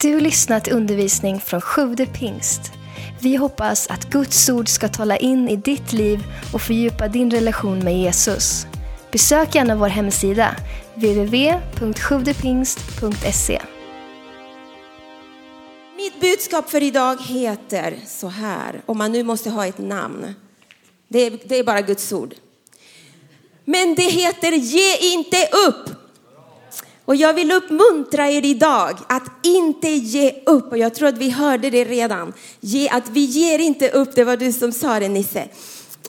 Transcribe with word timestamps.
Du 0.00 0.20
lyssnat 0.20 0.64
till 0.64 0.72
undervisning 0.72 1.40
från 1.40 1.60
Sjude 1.60 2.06
pingst. 2.06 2.72
Vi 3.20 3.36
hoppas 3.36 3.86
att 3.86 4.10
Guds 4.10 4.48
ord 4.48 4.68
ska 4.68 4.88
tala 4.88 5.16
in 5.16 5.48
i 5.48 5.56
ditt 5.56 5.92
liv 5.92 6.24
och 6.52 6.62
fördjupa 6.62 7.08
din 7.08 7.30
relation 7.30 7.78
med 7.78 7.98
Jesus. 7.98 8.66
Besök 9.12 9.54
gärna 9.54 9.76
vår 9.76 9.88
hemsida, 9.88 10.56
www.sjuvdepingst.se. 10.94 13.62
Mitt 15.96 16.20
budskap 16.20 16.70
för 16.70 16.82
idag 16.82 17.22
heter 17.22 17.96
så 18.06 18.28
här, 18.28 18.80
om 18.86 18.98
man 18.98 19.12
nu 19.12 19.22
måste 19.22 19.50
ha 19.50 19.66
ett 19.66 19.78
namn. 19.78 20.34
Det 21.08 21.18
är, 21.18 21.38
det 21.44 21.58
är 21.58 21.64
bara 21.64 21.80
Guds 21.80 22.12
ord. 22.12 22.34
Men 23.64 23.94
det 23.94 24.10
heter 24.10 24.52
Ge 24.52 24.96
inte 24.96 25.48
upp. 25.68 26.05
Och 27.06 27.16
jag 27.16 27.34
vill 27.34 27.52
uppmuntra 27.52 28.30
er 28.30 28.44
idag 28.44 28.98
att 29.06 29.22
inte 29.42 29.88
ge 29.88 30.42
upp. 30.46 30.72
Och 30.72 30.78
jag 30.78 30.94
tror 30.94 31.08
att 31.08 31.18
vi 31.18 31.30
hörde 31.30 31.70
det 31.70 31.84
redan. 31.84 32.32
Ge, 32.60 32.88
att 32.88 33.08
vi 33.08 33.20
ger 33.20 33.58
inte 33.58 33.90
upp, 33.90 34.14
det 34.14 34.24
var 34.24 34.36
du 34.36 34.52
som 34.52 34.72
sa 34.72 35.00
det 35.00 35.08
Nisse. 35.08 35.48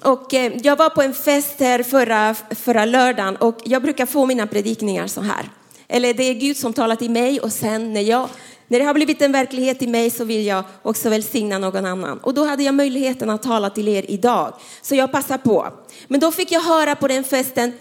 Och 0.04 0.34
eh, 0.34 0.54
jag 0.64 0.76
var 0.76 0.90
på 0.90 1.02
en 1.02 1.14
fest 1.14 1.56
här 1.60 1.84
förra, 1.84 2.36
förra 2.50 2.86
lördagen 2.86 3.36
och 3.36 3.58
jag 3.66 3.82
brukar 3.82 4.06
få 4.06 4.26
mina 4.26 4.48
predikningar 4.48 5.08
så 5.08 5.22
här. 5.22 5.50
Eller 5.88 6.14
det 6.14 6.24
är 6.24 6.34
Gud 6.34 6.58
som 6.58 6.74
talar 6.74 6.96
till 6.96 7.12
mig 7.12 7.40
och 7.40 7.52
sen 7.52 7.94
när, 7.94 8.02
jag, 8.02 8.30
när 8.68 8.80
det 8.80 8.86
har 8.86 8.94
blivit 8.94 9.22
en 9.22 9.32
verklighet 9.32 9.82
i 9.82 9.88
mig 9.88 10.10
så 10.10 10.24
vill 10.24 10.46
jag 10.46 10.64
också 10.82 11.10
välsigna 11.10 11.58
någon 11.58 11.86
annan. 11.86 12.18
Och 12.18 12.34
då 12.34 12.46
hade 12.46 12.64
jag 12.64 12.76
möjligheten 12.76 13.30
att 13.30 13.44
tala 13.44 13.70
till 13.70 13.88
er 13.88 14.06
idag. 14.08 14.54
Så 14.82 14.96
jag 14.96 15.12
passar 15.12 15.38
på. 15.38 15.68
Men 16.08 16.20
då 16.20 16.32
fick 16.32 16.52
jag 16.52 16.62
höra 16.62 16.96
på 16.96 17.08
den 17.08 17.24
festen 17.24 17.74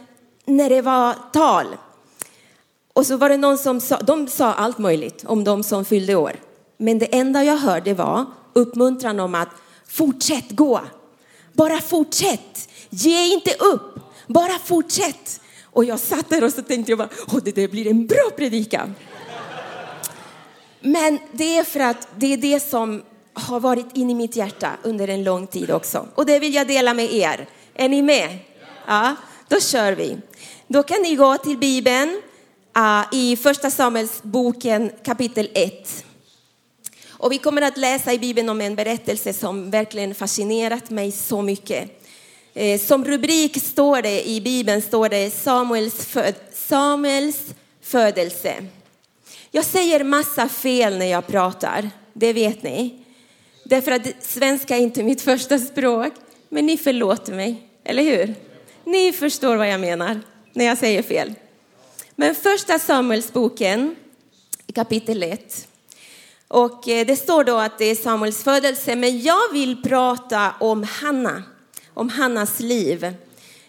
när 0.44 0.68
det 0.68 0.82
var 0.82 1.14
tal. 1.32 1.66
Och 2.96 3.06
så 3.06 3.16
var 3.16 3.28
det 3.28 3.36
någon 3.36 3.58
som 3.58 3.80
sa, 3.80 3.96
de 3.98 4.28
sa 4.28 4.52
allt 4.52 4.78
möjligt 4.78 5.24
om 5.26 5.44
de 5.44 5.62
som 5.62 5.84
fyllde 5.84 6.14
år. 6.14 6.32
Men 6.76 6.98
det 6.98 7.14
enda 7.14 7.44
jag 7.44 7.56
hörde 7.56 7.94
var 7.94 8.24
uppmuntran 8.52 9.20
om 9.20 9.34
att 9.34 9.48
fortsätt 9.88 10.50
gå. 10.50 10.80
Bara 11.52 11.80
fortsätt. 11.80 12.68
Ge 12.90 13.26
inte 13.26 13.50
upp. 13.50 14.00
Bara 14.26 14.58
fortsätt. 14.64 15.40
Och 15.64 15.84
jag 15.84 16.00
satt 16.00 16.28
där 16.28 16.44
och 16.44 16.52
så 16.52 16.62
tänkte 16.62 16.92
jag 16.92 16.98
bara, 16.98 17.08
åh 17.32 17.40
det 17.44 17.54
där 17.54 17.68
blir 17.68 17.86
en 17.86 18.06
bra 18.06 18.30
predikan. 18.36 18.94
Men 20.80 21.18
det 21.32 21.58
är 21.58 21.64
för 21.64 21.80
att 21.80 22.08
det 22.16 22.32
är 22.32 22.36
det 22.36 22.60
som 22.60 23.02
har 23.34 23.60
varit 23.60 23.96
in 23.96 24.10
i 24.10 24.14
mitt 24.14 24.36
hjärta 24.36 24.70
under 24.82 25.08
en 25.08 25.24
lång 25.24 25.46
tid 25.46 25.70
också. 25.70 26.06
Och 26.14 26.26
det 26.26 26.38
vill 26.38 26.54
jag 26.54 26.68
dela 26.68 26.94
med 26.94 27.12
er. 27.12 27.48
Är 27.74 27.88
ni 27.88 28.02
med? 28.02 28.38
Ja, 28.86 29.14
då 29.48 29.60
kör 29.60 29.92
vi. 29.92 30.18
Då 30.68 30.82
kan 30.82 31.02
ni 31.02 31.14
gå 31.14 31.36
till 31.36 31.58
Bibeln 31.58 32.22
Ah, 32.78 33.04
i 33.12 33.36
första 33.36 33.70
Samuelsboken 33.70 34.90
kapitel 35.04 35.48
1. 35.54 36.04
Och 37.08 37.32
vi 37.32 37.38
kommer 37.38 37.62
att 37.62 37.76
läsa 37.76 38.12
i 38.12 38.18
Bibeln 38.18 38.48
om 38.48 38.60
en 38.60 38.74
berättelse 38.74 39.32
som 39.32 39.70
verkligen 39.70 40.14
fascinerat 40.14 40.90
mig 40.90 41.12
så 41.12 41.42
mycket. 41.42 42.02
Eh, 42.54 42.80
som 42.80 43.04
rubrik 43.04 43.62
står 43.62 44.02
det 44.02 44.28
i 44.28 44.40
Bibeln 44.40 44.82
står 44.82 45.08
det 45.08 45.30
Samuels, 45.30 46.06
föd 46.06 46.34
Samuels 46.52 47.40
födelse. 47.82 48.54
Jag 49.50 49.64
säger 49.64 50.04
massa 50.04 50.48
fel 50.48 50.98
när 50.98 51.06
jag 51.06 51.26
pratar, 51.26 51.90
det 52.12 52.32
vet 52.32 52.62
ni. 52.62 53.04
Därför 53.64 53.92
att 53.92 54.06
svenska 54.20 54.76
är 54.76 54.80
inte 54.80 55.02
mitt 55.02 55.22
första 55.22 55.58
språk, 55.58 56.12
men 56.48 56.66
ni 56.66 56.76
förlåter 56.76 57.32
mig, 57.32 57.62
eller 57.84 58.02
hur? 58.02 58.34
Ni 58.84 59.12
förstår 59.12 59.56
vad 59.56 59.68
jag 59.68 59.80
menar 59.80 60.20
när 60.52 60.64
jag 60.64 60.78
säger 60.78 61.02
fel. 61.02 61.34
Men 62.18 62.34
första 62.34 62.78
Samuelsboken, 62.78 63.96
kapitel 64.74 65.22
1. 65.22 65.68
Och 66.48 66.88
eh, 66.88 67.06
det 67.06 67.16
står 67.16 67.44
då 67.44 67.56
att 67.56 67.78
det 67.78 67.84
är 67.84 67.94
Samuels 67.94 68.44
födelse, 68.44 68.96
men 68.96 69.22
jag 69.22 69.52
vill 69.52 69.82
prata 69.82 70.54
om 70.60 70.82
Hanna, 70.82 71.42
om 71.94 72.08
Hannas 72.08 72.60
liv, 72.60 73.14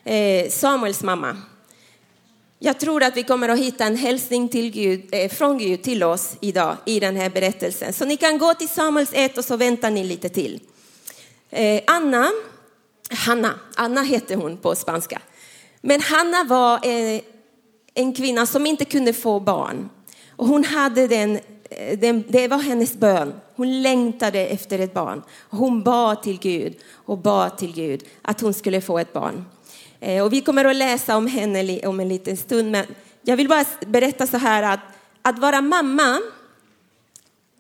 eh, 0.03 0.49
Samuels 0.49 1.03
mamma. 1.03 1.37
Jag 2.59 2.79
tror 2.79 3.03
att 3.03 3.17
vi 3.17 3.23
kommer 3.23 3.49
att 3.49 3.59
hitta 3.59 3.85
en 3.85 3.95
hälsning 3.95 4.49
till 4.49 4.71
Gud, 4.71 5.09
eh, 5.11 5.31
från 5.31 5.57
Gud 5.57 5.83
till 5.83 6.03
oss 6.03 6.35
idag 6.39 6.75
i 6.85 6.99
den 6.99 7.15
här 7.15 7.29
berättelsen. 7.29 7.93
Så 7.93 8.05
ni 8.05 8.17
kan 8.17 8.37
gå 8.37 8.53
till 8.53 8.69
Samuels 8.69 9.11
1 9.13 9.37
och 9.37 9.45
så 9.45 9.57
väntar 9.57 9.91
ni 9.91 10.03
lite 10.03 10.29
till. 10.29 10.59
Anna, 11.87 12.31
Hanna, 13.09 13.59
Anna 13.75 14.01
hette 14.01 14.35
hon 14.35 14.57
på 14.57 14.75
spanska. 14.75 15.21
Men 15.81 16.01
Hanna 16.01 16.43
var 16.43 16.79
en 17.97 18.13
kvinna 18.13 18.45
som 18.45 18.65
inte 18.65 18.85
kunde 18.85 19.13
få 19.13 19.39
barn. 19.39 19.89
Och 20.35 20.47
hon 20.47 20.63
hade 20.63 21.07
den, 21.07 21.39
eh, 21.69 21.99
den, 21.99 22.23
det 22.27 22.47
var 22.47 22.57
hennes 22.57 22.93
bön. 22.93 23.33
Hon 23.55 23.81
längtade 23.81 24.39
efter 24.39 24.79
ett 24.79 24.93
barn. 24.93 25.23
Hon 25.49 25.83
bad 25.83 26.23
till 26.23 26.39
Gud 26.39 26.75
och 26.93 27.17
bad 27.17 27.57
till 27.57 27.73
Gud 27.73 28.03
att 28.21 28.41
hon 28.41 28.53
skulle 28.53 28.81
få 28.81 28.99
ett 28.99 29.13
barn. 29.13 29.45
Eh, 29.99 30.23
och 30.23 30.33
vi 30.33 30.41
kommer 30.41 30.65
att 30.65 30.75
läsa 30.75 31.17
om 31.17 31.27
henne 31.27 31.87
om 31.87 31.99
en 31.99 32.09
liten 32.09 32.37
stund. 32.37 32.71
Men 32.71 32.85
jag 33.21 33.37
vill 33.37 33.47
bara 33.47 33.65
berätta 33.87 34.27
så 34.27 34.37
här 34.37 34.63
att 34.63 34.79
att 35.21 35.39
vara 35.39 35.61
mamma 35.61 36.19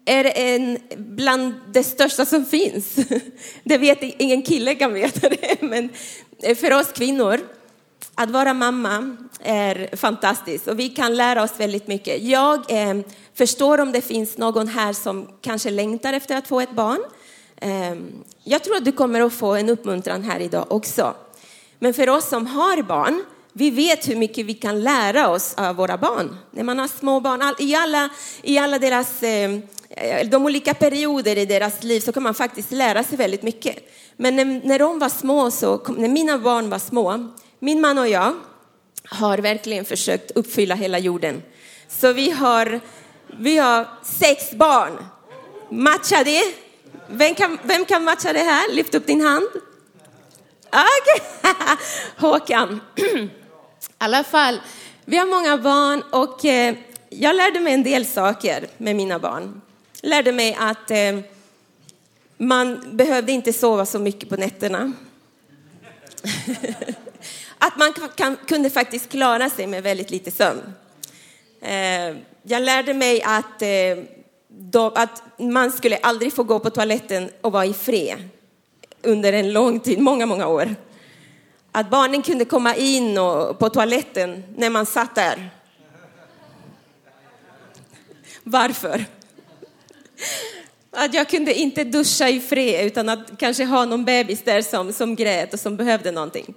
är 0.05 0.31
en 0.35 0.77
bland 0.97 1.53
det 1.73 1.83
största 1.83 2.25
som 2.25 2.45
finns. 2.45 2.95
Det 3.63 3.77
vet 3.77 3.97
ingen 4.01 4.41
kille 4.41 4.75
kan 4.75 4.93
veta 4.93 5.29
det, 5.29 5.61
men 5.61 5.89
för 6.55 6.73
oss 6.73 6.91
kvinnor 6.91 7.39
att 8.15 8.31
vara 8.31 8.53
mamma 8.53 9.17
är 9.39 9.95
fantastiskt 9.95 10.67
och 10.67 10.79
vi 10.79 10.89
kan 10.89 11.15
lära 11.15 11.43
oss 11.43 11.53
väldigt 11.57 11.87
mycket. 11.87 12.23
Jag 12.23 12.71
eh, 12.71 12.97
förstår 13.33 13.77
om 13.79 13.91
det 13.91 14.01
finns 14.01 14.37
någon 14.37 14.67
här 14.67 14.93
som 14.93 15.27
kanske 15.41 15.69
längtar 15.69 16.13
efter 16.13 16.37
att 16.37 16.47
få 16.47 16.61
ett 16.61 16.71
barn. 16.71 16.99
Eh, 17.61 17.97
jag 18.43 18.63
tror 18.63 18.75
att 18.75 18.85
du 18.85 18.91
kommer 18.91 19.21
att 19.21 19.33
få 19.33 19.55
en 19.55 19.69
uppmuntran 19.69 20.23
här 20.23 20.39
idag 20.39 20.65
också. 20.69 21.13
Men 21.79 21.93
för 21.93 22.09
oss 22.09 22.29
som 22.29 22.47
har 22.47 22.81
barn, 22.81 23.23
vi 23.53 23.71
vet 23.71 24.09
hur 24.09 24.15
mycket 24.15 24.45
vi 24.45 24.53
kan 24.53 24.83
lära 24.83 25.29
oss 25.29 25.53
av 25.57 25.75
våra 25.75 25.97
barn. 25.97 26.37
När 26.51 26.63
man 26.63 26.79
har 26.79 26.87
små 26.87 27.19
barn, 27.19 27.41
all, 27.41 27.55
i, 27.59 27.75
alla, 27.75 28.09
i 28.41 28.57
alla 28.57 28.79
deras, 28.79 29.23
ehm, 29.23 29.61
eh, 29.89 30.29
de 30.29 30.45
olika 30.45 30.73
perioder 30.73 31.37
i 31.37 31.45
deras 31.45 31.83
liv 31.83 31.99
så 31.99 32.11
kan 32.11 32.23
man 32.23 32.33
faktiskt 32.33 32.71
lära 32.71 33.03
sig 33.03 33.17
väldigt 33.17 33.43
mycket. 33.43 33.75
Men 34.15 34.35
när, 34.35 34.45
när 34.67 34.79
de 34.79 34.99
var 34.99 35.09
små, 35.09 35.51
så, 35.51 35.81
när 35.97 36.09
mina 36.09 36.37
barn 36.37 36.69
var 36.69 36.79
små, 36.79 37.31
min 37.59 37.81
man 37.81 37.97
och 37.97 38.07
jag 38.07 38.35
har 39.09 39.37
verkligen 39.37 39.85
försökt 39.85 40.31
uppfylla 40.31 40.75
hela 40.75 40.99
jorden. 40.99 41.43
Så 41.87 42.13
vi 42.13 42.31
har, 42.31 42.79
vi 43.27 43.57
har 43.57 43.87
sex 44.03 44.51
barn. 44.51 45.05
Matcha 45.69 46.23
det? 46.23 46.43
Vem 47.07 47.35
kan, 47.35 47.57
vem 47.63 47.85
kan 47.85 48.03
matcha 48.03 48.33
det 48.33 48.39
här? 48.39 48.73
Lyft 48.73 48.95
upp 48.95 49.07
din 49.07 49.21
hand. 49.21 49.47
Okay. 50.67 51.53
Håkan. 52.17 52.81
I 52.95 53.29
alla 53.97 54.23
fall, 54.23 54.61
vi 55.05 55.17
har 55.17 55.25
många 55.25 55.57
barn 55.57 56.03
och 56.11 56.45
eh, 56.45 56.75
jag 57.09 57.35
lärde 57.35 57.59
mig 57.59 57.73
en 57.73 57.83
del 57.83 58.05
saker 58.05 58.67
med 58.77 58.95
mina 58.95 59.19
barn. 59.19 59.61
Jag 60.01 60.09
lärde 60.09 60.31
mig 60.31 60.57
att 60.59 60.91
eh, 60.91 61.19
man 62.37 62.97
behövde 62.97 63.31
inte 63.31 63.53
sova 63.53 63.85
så 63.85 63.99
mycket 63.99 64.29
på 64.29 64.35
nätterna. 64.35 64.93
att 67.57 67.77
man 67.77 67.93
kan, 68.15 68.37
kunde 68.47 68.69
faktiskt 68.69 69.09
klara 69.09 69.49
sig 69.49 69.67
med 69.67 69.83
väldigt 69.83 70.11
lite 70.11 70.31
sömn. 70.31 70.73
Eh, 71.61 72.15
jag 72.43 72.61
lärde 72.61 72.93
mig 72.93 73.21
att, 73.21 73.61
eh, 73.61 74.03
då, 74.47 74.85
att 74.95 75.23
man 75.37 75.71
skulle 75.71 75.97
aldrig 75.97 76.33
få 76.33 76.43
gå 76.43 76.59
på 76.59 76.69
toaletten 76.69 77.29
och 77.41 77.51
vara 77.51 77.65
i 77.65 77.73
fred 77.73 78.29
under 79.01 79.33
en 79.33 79.53
lång 79.53 79.79
tid, 79.79 79.99
många, 79.99 80.25
många 80.25 80.47
år. 80.47 80.75
Att 81.71 81.89
barnen 81.89 82.21
kunde 82.21 82.45
komma 82.45 82.75
in 82.75 83.17
och, 83.17 83.59
på 83.59 83.69
toaletten 83.69 84.43
när 84.55 84.69
man 84.69 84.85
satt 84.85 85.15
där. 85.15 85.49
Varför? 88.43 89.05
Att 90.91 91.13
jag 91.13 91.29
kunde 91.29 91.53
inte 91.53 91.83
duscha 91.83 92.29
i 92.29 92.39
fred 92.39 92.85
utan 92.85 93.09
att 93.09 93.37
kanske 93.37 93.65
ha 93.65 93.85
någon 93.85 94.05
bebis 94.05 94.43
där 94.43 94.61
som, 94.61 94.93
som 94.93 95.15
grät 95.15 95.53
och 95.53 95.59
som 95.59 95.77
behövde 95.77 96.11
någonting. 96.11 96.53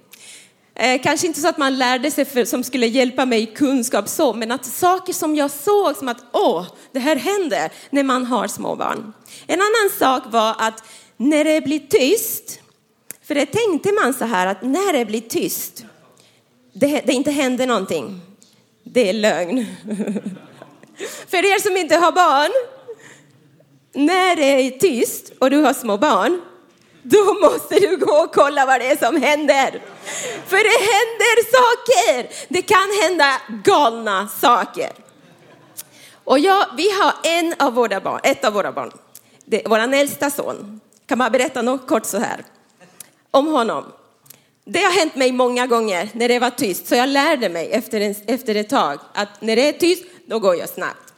Eh, 0.75 1.01
kanske 1.01 1.27
inte 1.27 1.41
så 1.41 1.47
att 1.47 1.57
man 1.57 1.77
lärde 1.77 2.11
sig 2.11 2.25
för, 2.25 2.45
som 2.45 2.63
skulle 2.63 2.87
hjälpa 2.87 3.25
mig 3.25 3.41
i 3.41 3.45
kunskap 3.45 4.09
så, 4.09 4.33
men 4.33 4.51
att 4.51 4.65
saker 4.65 5.13
som 5.13 5.35
jag 5.35 5.51
såg 5.51 5.95
som 5.95 6.07
att 6.07 6.25
åh, 6.31 6.65
det 6.91 6.99
här 6.99 7.15
händer 7.15 7.71
när 7.89 8.03
man 8.03 8.25
har 8.25 8.47
små 8.47 8.75
barn. 8.75 9.13
En 9.47 9.59
annan 9.59 9.89
sak 9.99 10.23
var 10.33 10.55
att 10.57 10.83
när 11.17 11.43
det 11.43 11.61
blir 11.61 11.79
tyst, 11.79 12.59
för 13.23 13.35
det 13.35 13.45
tänkte 13.45 13.91
man 13.91 14.13
så 14.13 14.25
här 14.25 14.47
att 14.47 14.61
när 14.61 14.93
det 14.93 15.05
blir 15.05 15.21
tyst, 15.21 15.85
det, 16.73 17.01
det 17.05 17.13
inte 17.13 17.31
händer 17.31 17.67
någonting. 17.67 18.21
Det 18.83 19.09
är 19.09 19.13
lögn. 19.13 19.65
för 21.27 21.37
er 21.37 21.61
som 21.61 21.77
inte 21.77 21.95
har 21.95 22.11
barn, 22.11 22.51
när 23.93 24.35
det 24.35 24.43
är 24.43 24.71
tyst 24.71 25.31
och 25.39 25.49
du 25.49 25.57
har 25.57 25.73
små 25.73 25.97
barn, 25.97 26.41
då 27.03 27.33
måste 27.33 27.79
du 27.79 27.97
gå 27.97 28.13
och 28.13 28.33
kolla 28.33 28.65
vad 28.65 28.81
det 28.81 28.91
är 28.91 28.97
som 28.97 29.21
händer. 29.21 29.81
För 30.47 30.57
det 30.57 30.79
händer 30.93 31.35
saker. 31.51 32.29
Det 32.49 32.61
kan 32.61 32.87
hända 33.03 33.41
galna 33.63 34.27
saker. 34.27 34.91
Och 36.23 36.39
jag, 36.39 36.65
vi 36.77 36.91
har 36.91 37.13
en 37.23 37.55
av 37.59 37.73
våra 37.73 38.01
barn, 38.01 38.19
ett 38.23 38.45
av 38.45 38.53
våra 38.53 38.71
barn, 38.71 38.91
vår 39.65 39.93
äldsta 39.93 40.29
son. 40.29 40.81
Kan 41.05 41.17
man 41.17 41.31
berätta 41.31 41.61
något 41.61 41.87
kort 41.87 42.05
så 42.05 42.17
här 42.17 42.45
om 43.31 43.47
honom? 43.47 43.85
Det 44.65 44.79
har 44.79 44.91
hänt 44.91 45.15
mig 45.15 45.31
många 45.31 45.67
gånger 45.67 46.09
när 46.13 46.27
det 46.27 46.39
var 46.39 46.49
tyst, 46.49 46.87
så 46.87 46.95
jag 46.95 47.09
lärde 47.09 47.49
mig 47.49 47.71
efter, 47.71 48.01
en, 48.01 48.15
efter 48.27 48.55
ett 48.55 48.69
tag 48.69 48.99
att 49.13 49.41
när 49.41 49.55
det 49.55 49.69
är 49.69 49.73
tyst, 49.73 50.03
då 50.25 50.39
går 50.39 50.55
jag 50.55 50.69
snabbt. 50.69 51.13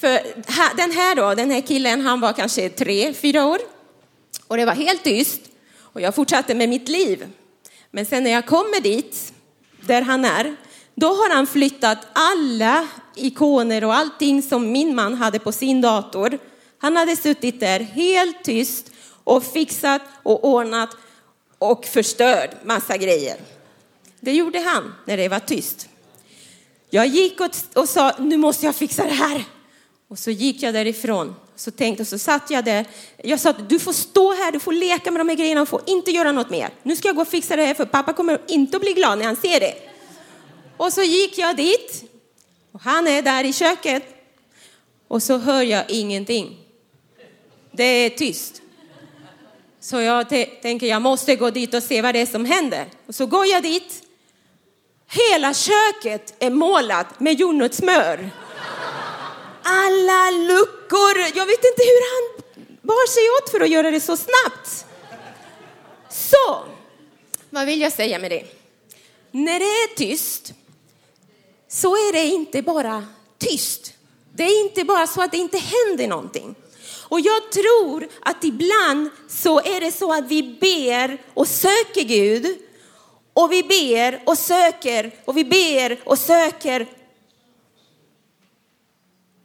För 0.00 0.20
den 0.76 0.92
här 0.92 1.14
då, 1.14 1.34
den 1.34 1.50
här 1.50 1.60
killen, 1.60 2.00
han 2.00 2.20
var 2.20 2.32
kanske 2.32 2.68
tre, 2.68 3.14
fyra 3.14 3.46
år 3.46 3.58
och 4.46 4.56
det 4.56 4.64
var 4.64 4.74
helt 4.74 5.04
tyst 5.04 5.40
och 5.78 6.00
jag 6.00 6.14
fortsatte 6.14 6.54
med 6.54 6.68
mitt 6.68 6.88
liv. 6.88 7.26
Men 7.90 8.06
sen 8.06 8.24
när 8.24 8.30
jag 8.30 8.46
kommer 8.46 8.80
dit, 8.80 9.32
där 9.80 10.02
han 10.02 10.24
är, 10.24 10.56
då 10.94 11.06
har 11.06 11.34
han 11.34 11.46
flyttat 11.46 11.98
alla 12.12 12.88
ikoner 13.14 13.84
och 13.84 13.94
allting 13.94 14.42
som 14.42 14.72
min 14.72 14.94
man 14.94 15.14
hade 15.14 15.38
på 15.38 15.52
sin 15.52 15.80
dator. 15.80 16.38
Han 16.78 16.96
hade 16.96 17.16
suttit 17.16 17.60
där 17.60 17.80
helt 17.80 18.44
tyst 18.44 18.92
och 19.24 19.44
fixat 19.44 20.02
och 20.22 20.44
ordnat 20.44 20.96
och 21.58 21.84
förstörd 21.84 22.50
massa 22.64 22.96
grejer. 22.96 23.36
Det 24.20 24.32
gjorde 24.32 24.58
han 24.58 24.94
när 25.04 25.16
det 25.16 25.28
var 25.28 25.38
tyst. 25.38 25.88
Jag 26.90 27.06
gick 27.06 27.40
och, 27.40 27.50
och 27.74 27.88
sa, 27.88 28.12
nu 28.18 28.36
måste 28.36 28.66
jag 28.66 28.74
fixa 28.74 29.04
det 29.04 29.14
här. 29.14 29.44
Och 30.08 30.18
så 30.18 30.30
gick 30.30 30.62
jag 30.62 30.74
därifrån. 30.74 31.34
Så 31.58 31.70
tänkte, 31.70 32.04
så 32.04 32.18
satt 32.18 32.50
jag 32.50 32.64
där. 32.64 32.86
Jag 33.16 33.40
sa, 33.40 33.52
du 33.52 33.78
får 33.78 33.92
stå 33.92 34.32
här, 34.32 34.52
du 34.52 34.60
får 34.60 34.72
leka 34.72 35.10
med 35.10 35.20
de 35.20 35.28
här 35.28 35.36
grejerna 35.36 35.62
och 35.62 35.68
får 35.68 35.82
inte 35.86 36.10
göra 36.10 36.32
något 36.32 36.50
mer. 36.50 36.70
Nu 36.82 36.96
ska 36.96 37.08
jag 37.08 37.16
gå 37.16 37.22
och 37.22 37.28
fixa 37.28 37.56
det 37.56 37.64
här 37.64 37.74
för 37.74 37.84
pappa 37.84 38.12
kommer 38.12 38.40
inte 38.46 38.76
att 38.76 38.82
bli 38.82 38.92
glad 38.92 39.18
när 39.18 39.24
han 39.24 39.36
ser 39.36 39.60
det. 39.60 39.74
Och 40.76 40.92
så 40.92 41.02
gick 41.02 41.38
jag 41.38 41.56
dit. 41.56 42.04
Och 42.72 42.80
han 42.80 43.08
är 43.08 43.22
där 43.22 43.44
i 43.44 43.52
köket. 43.52 44.02
Och 45.08 45.22
så 45.22 45.38
hör 45.38 45.62
jag 45.62 45.90
ingenting. 45.90 46.58
Det 47.72 47.84
är 47.84 48.10
tyst. 48.10 48.62
Så 49.80 50.00
jag 50.00 50.28
tänker 50.62 50.86
jag 50.86 51.02
måste 51.02 51.36
gå 51.36 51.50
dit 51.50 51.74
och 51.74 51.82
se 51.82 52.02
vad 52.02 52.14
det 52.14 52.20
är 52.20 52.26
som 52.26 52.44
händer. 52.44 52.86
Och 53.06 53.14
så 53.14 53.26
går 53.26 53.46
jag 53.46 53.62
dit. 53.62 54.02
Hela 55.10 55.54
köket 55.54 56.34
är 56.38 56.50
målat 56.50 57.20
med 57.20 57.40
jordnötssmör. 57.40 58.30
Alla 59.70 60.30
luckor. 60.30 61.18
Jag 61.34 61.46
vet 61.46 61.64
inte 61.64 61.82
hur 61.82 62.02
han 62.12 62.42
bar 62.82 63.06
sig 63.06 63.22
åt 63.30 63.50
för 63.50 63.60
att 63.60 63.70
göra 63.70 63.90
det 63.90 64.00
så 64.00 64.16
snabbt. 64.16 64.86
Så, 66.10 66.64
vad 67.50 67.66
vill 67.66 67.80
jag 67.80 67.92
säga 67.92 68.18
med 68.18 68.30
det? 68.30 68.44
När 69.30 69.58
det 69.58 69.64
är 69.64 69.96
tyst 69.96 70.52
så 71.68 71.94
är 71.94 72.12
det 72.12 72.24
inte 72.24 72.62
bara 72.62 73.06
tyst. 73.38 73.94
Det 74.34 74.42
är 74.42 74.60
inte 74.64 74.84
bara 74.84 75.06
så 75.06 75.22
att 75.22 75.30
det 75.30 75.36
inte 75.36 75.58
händer 75.58 76.08
någonting. 76.08 76.54
Och 77.08 77.20
jag 77.20 77.52
tror 77.52 78.08
att 78.20 78.44
ibland 78.44 79.10
så 79.28 79.60
är 79.60 79.80
det 79.80 79.92
så 79.92 80.12
att 80.12 80.28
vi 80.28 80.42
ber 80.42 81.18
och 81.34 81.48
söker 81.48 82.02
Gud 82.02 82.58
och 83.32 83.52
vi 83.52 83.62
ber 83.62 84.22
och 84.26 84.38
söker 84.38 85.10
och 85.24 85.36
vi 85.36 85.44
ber 85.44 86.00
och 86.04 86.18
söker 86.18 86.86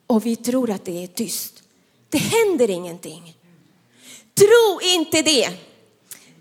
och 0.08 0.26
vi 0.26 0.36
tror 0.36 0.72
att 0.72 0.86
det 0.86 1.04
är 1.04 1.08
tyst. 1.08 1.64
Det 2.10 2.18
händer 2.18 2.70
ingenting. 2.70 3.38
Tro 4.34 4.80
inte 4.82 5.22
det. 5.22 5.50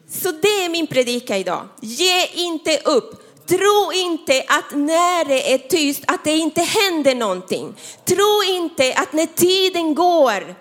Så 0.08 0.32
det 0.32 0.64
är 0.64 0.68
min 0.68 0.86
predika 0.86 1.38
idag. 1.38 1.68
Ge 1.80 2.26
inte 2.26 2.78
upp. 2.78 3.22
Tro 3.46 3.92
inte 3.94 4.44
att 4.48 4.76
när 4.76 5.24
det 5.24 5.52
är 5.52 5.58
tyst 5.58 6.04
att 6.06 6.24
det 6.24 6.36
inte 6.36 6.60
händer 6.60 7.14
någonting. 7.14 7.74
Tro 8.04 8.42
inte 8.48 8.94
att 8.96 9.12
när 9.12 9.26
tiden 9.26 9.94
går 9.94 10.54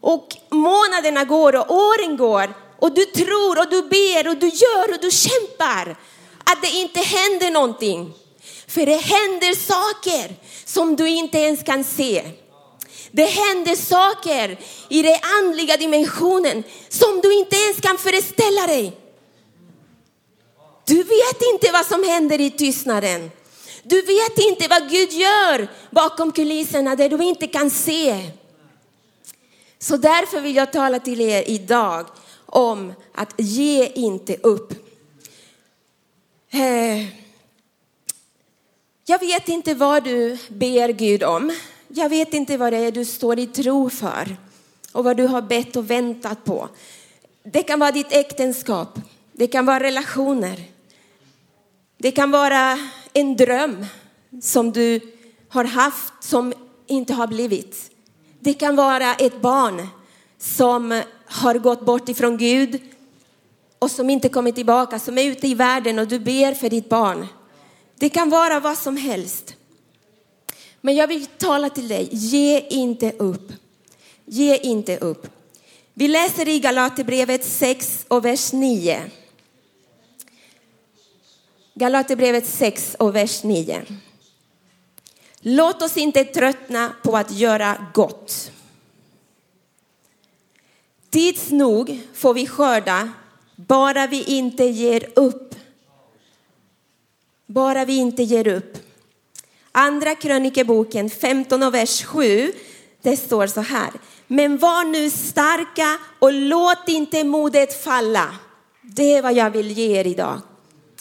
och 0.00 0.28
månaderna 0.50 1.24
går 1.24 1.56
och 1.56 1.70
åren 1.70 2.16
går 2.16 2.54
och 2.78 2.94
du 2.94 3.04
tror 3.04 3.58
och 3.58 3.70
du 3.70 3.82
ber 3.82 4.28
och 4.28 4.36
du 4.36 4.46
gör 4.46 4.94
och 4.94 5.00
du 5.00 5.10
kämpar 5.10 5.96
att 6.44 6.62
det 6.62 6.70
inte 6.70 7.00
händer 7.00 7.50
någonting. 7.50 8.14
För 8.76 8.86
det 8.86 8.96
händer 8.96 9.54
saker 9.54 10.36
som 10.64 10.96
du 10.96 11.08
inte 11.08 11.38
ens 11.38 11.62
kan 11.62 11.84
se. 11.84 12.30
Det 13.10 13.24
händer 13.24 13.76
saker 13.76 14.58
i 14.88 15.02
den 15.02 15.18
andliga 15.22 15.76
dimensionen 15.76 16.62
som 16.88 17.20
du 17.20 17.38
inte 17.38 17.56
ens 17.56 17.80
kan 17.80 17.98
föreställa 17.98 18.66
dig. 18.66 18.96
Du 20.84 20.96
vet 20.96 21.42
inte 21.54 21.72
vad 21.72 21.86
som 21.86 22.04
händer 22.04 22.40
i 22.40 22.50
tystnaden. 22.50 23.30
Du 23.82 24.02
vet 24.02 24.38
inte 24.38 24.68
vad 24.68 24.90
Gud 24.90 25.12
gör 25.12 25.68
bakom 25.90 26.32
kulisserna 26.32 26.96
där 26.96 27.08
du 27.08 27.24
inte 27.24 27.46
kan 27.46 27.70
se. 27.70 28.30
Så 29.78 29.96
därför 29.96 30.40
vill 30.40 30.56
jag 30.56 30.72
tala 30.72 30.98
till 30.98 31.20
er 31.20 31.42
idag 31.46 32.06
om 32.46 32.92
att 33.14 33.34
ge 33.36 33.86
inte 33.86 34.36
upp. 34.36 34.72
Eh, 36.50 37.25
jag 39.08 39.18
vet 39.18 39.48
inte 39.48 39.74
vad 39.74 40.04
du 40.04 40.38
ber 40.48 40.88
Gud 40.88 41.22
om. 41.22 41.52
Jag 41.88 42.08
vet 42.08 42.34
inte 42.34 42.56
vad 42.56 42.72
det 42.72 42.78
är 42.78 42.92
du 42.92 43.04
står 43.04 43.38
i 43.38 43.46
tro 43.46 43.90
för 43.90 44.36
och 44.92 45.04
vad 45.04 45.16
du 45.16 45.26
har 45.26 45.42
bett 45.42 45.76
och 45.76 45.90
väntat 45.90 46.44
på. 46.44 46.68
Det 47.44 47.62
kan 47.62 47.78
vara 47.78 47.92
ditt 47.92 48.12
äktenskap. 48.12 48.98
Det 49.32 49.46
kan 49.46 49.66
vara 49.66 49.80
relationer. 49.80 50.60
Det 51.98 52.10
kan 52.10 52.30
vara 52.30 52.78
en 53.12 53.36
dröm 53.36 53.86
som 54.42 54.72
du 54.72 55.00
har 55.48 55.64
haft 55.64 56.12
som 56.20 56.52
inte 56.86 57.14
har 57.14 57.26
blivit. 57.26 57.90
Det 58.40 58.54
kan 58.54 58.76
vara 58.76 59.14
ett 59.14 59.40
barn 59.40 59.88
som 60.38 61.02
har 61.26 61.54
gått 61.54 61.86
bort 61.86 62.08
ifrån 62.08 62.36
Gud 62.36 62.80
och 63.78 63.90
som 63.90 64.10
inte 64.10 64.28
kommer 64.28 64.52
tillbaka, 64.52 64.98
som 64.98 65.18
är 65.18 65.24
ute 65.24 65.48
i 65.48 65.54
världen 65.54 65.98
och 65.98 66.08
du 66.08 66.18
ber 66.18 66.54
för 66.54 66.70
ditt 66.70 66.88
barn. 66.88 67.26
Det 67.98 68.08
kan 68.08 68.30
vara 68.30 68.60
vad 68.60 68.78
som 68.78 68.96
helst. 68.96 69.54
Men 70.80 70.96
jag 70.96 71.06
vill 71.06 71.26
tala 71.26 71.70
till 71.70 71.88
dig, 71.88 72.08
ge 72.12 72.60
inte 72.60 73.12
upp. 73.12 73.52
Ge 74.24 74.56
inte 74.56 74.98
upp. 74.98 75.26
Vi 75.94 76.08
läser 76.08 76.48
i 76.48 76.60
Galaterbrevet 76.60 77.44
6 77.44 78.04
och 78.08 78.24
vers 78.24 78.52
9. 78.52 79.10
Galaterbrevet 81.74 82.46
6 82.46 82.96
och 82.98 83.16
vers 83.16 83.42
9. 83.42 83.82
Låt 85.40 85.82
oss 85.82 85.96
inte 85.96 86.24
tröttna 86.24 86.92
på 87.02 87.16
att 87.16 87.30
göra 87.30 87.86
gott. 87.94 88.50
Tids 91.10 91.50
nog 91.50 92.00
får 92.14 92.34
vi 92.34 92.46
skörda, 92.46 93.12
bara 93.56 94.06
vi 94.06 94.24
inte 94.24 94.64
ger 94.64 95.08
upp. 95.14 95.54
Bara 97.46 97.84
vi 97.84 97.96
inte 97.96 98.22
ger 98.22 98.48
upp. 98.48 98.78
Andra 99.72 100.14
krönikeboken 100.14 101.10
15 101.10 101.62
och 101.62 101.74
vers 101.74 102.04
7, 102.04 102.52
det 103.02 103.16
står 103.16 103.46
så 103.46 103.60
här. 103.60 103.90
Men 104.26 104.58
var 104.58 104.84
nu 104.84 105.10
starka 105.10 105.98
och 106.18 106.32
låt 106.32 106.88
inte 106.88 107.24
modet 107.24 107.84
falla. 107.84 108.34
Det 108.82 109.14
är 109.14 109.22
vad 109.22 109.34
jag 109.34 109.50
vill 109.50 109.70
ge 109.70 110.00
er 110.00 110.06
idag. 110.06 110.40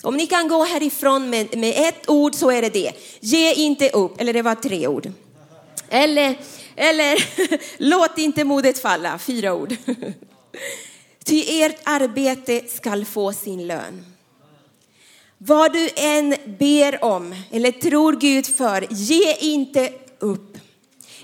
Om 0.01 0.17
ni 0.17 0.27
kan 0.27 0.47
gå 0.47 0.63
härifrån 0.63 1.29
med, 1.29 1.57
med 1.57 1.73
ett 1.87 2.09
ord 2.09 2.35
så 2.35 2.51
är 2.51 2.61
det 2.61 2.69
det. 2.69 2.91
Ge 3.19 3.53
inte 3.53 3.89
upp, 3.89 4.21
eller 4.21 4.33
det 4.33 4.41
var 4.41 4.55
tre 4.55 4.87
ord. 4.87 5.11
Eller, 5.89 6.39
eller 6.75 7.17
låt 7.83 8.17
inte 8.17 8.43
modet 8.43 8.79
falla, 8.79 9.17
fyra 9.19 9.53
ord. 9.53 9.75
Ty 11.23 11.61
ert 11.61 11.79
arbete 11.83 12.61
skall 12.67 13.05
få 13.05 13.33
sin 13.33 13.67
lön. 13.67 14.14
Vad 15.37 15.73
du 15.73 15.89
än 15.95 16.35
ber 16.59 17.03
om 17.03 17.35
eller 17.51 17.71
tror 17.71 18.13
Gud 18.13 18.45
för, 18.45 18.87
ge 18.89 19.35
inte 19.39 19.89
upp. 20.19 20.57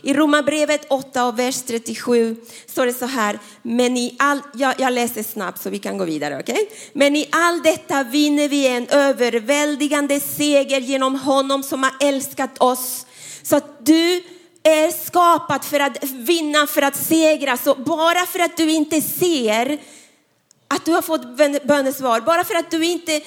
I 0.01 0.13
Romarbrevet 0.13 0.86
8 0.89 1.25
och 1.25 1.39
vers 1.39 1.62
37 1.62 2.36
står 2.68 2.86
det 2.86 2.94
så 2.94 3.06
här, 3.06 3.39
men 3.62 3.98
i 3.98 4.15
all, 4.20 4.41
jag, 4.53 4.80
jag 4.80 4.94
läser 4.94 5.24
snabbt 5.24 5.62
så 5.62 5.70
vi 5.70 5.80
kan 5.80 5.98
gå 5.98 6.06
vidare, 6.06 6.39
okej? 6.39 6.53
Okay? 6.53 6.77
Men 6.94 7.15
i 7.15 7.27
allt 7.32 7.63
detta 7.63 8.03
vinner 8.03 8.50
vi 8.50 8.68
en 8.68 8.88
överväldigande 8.88 10.20
seger 10.20 10.80
genom 10.80 11.15
honom 11.15 11.63
som 11.63 11.84
har 11.84 11.94
älskat 12.00 12.58
oss. 12.58 13.06
Så 13.44 13.56
att 13.56 13.86
du 13.86 14.24
är 14.63 15.06
skapad 15.06 15.65
för 15.65 15.80
att 15.80 16.03
vinna, 16.03 16.68
för 16.68 16.82
att 16.82 16.96
segra. 16.96 17.58
Så 17.58 17.75
bara 17.75 18.25
för 18.25 18.39
att 18.39 18.58
du 18.58 18.72
inte 18.72 19.01
ser 19.01 19.80
att 20.68 20.86
du 20.86 20.91
har 20.91 21.01
fått 21.01 21.38
bönesvar, 21.68 22.22
bara 22.22 22.44
för 22.44 22.56
att 22.56 22.72
du 22.72 22.86
inte 22.86 23.22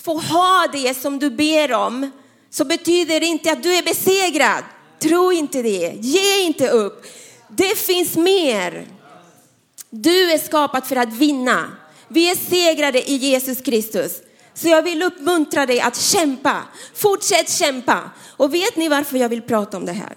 får 0.00 0.20
ha 0.20 0.66
det 0.72 0.94
som 0.94 1.18
du 1.18 1.30
ber 1.30 1.72
om, 1.72 2.10
så 2.50 2.64
betyder 2.64 3.20
det 3.20 3.26
inte 3.26 3.52
att 3.52 3.62
du 3.62 3.74
är 3.74 3.82
besegrad. 3.82 4.64
Tro 4.98 5.32
inte 5.32 5.62
det. 5.62 5.96
Ge 6.00 6.40
inte 6.40 6.68
upp. 6.68 7.06
Det 7.48 7.78
finns 7.78 8.16
mer. 8.16 8.86
Du 9.90 10.30
är 10.30 10.38
skapad 10.38 10.86
för 10.86 10.96
att 10.96 11.12
vinna. 11.12 11.72
Vi 12.08 12.30
är 12.30 12.34
segrade 12.34 13.10
i 13.10 13.16
Jesus 13.16 13.60
Kristus. 13.60 14.12
Så 14.54 14.68
jag 14.68 14.82
vill 14.82 15.02
uppmuntra 15.02 15.66
dig 15.66 15.80
att 15.80 15.96
kämpa. 15.96 16.62
Fortsätt 16.94 17.50
kämpa. 17.50 18.10
Och 18.36 18.54
vet 18.54 18.76
ni 18.76 18.88
varför 18.88 19.18
jag 19.18 19.28
vill 19.28 19.42
prata 19.42 19.76
om 19.76 19.86
det 19.86 19.92
här? 19.92 20.16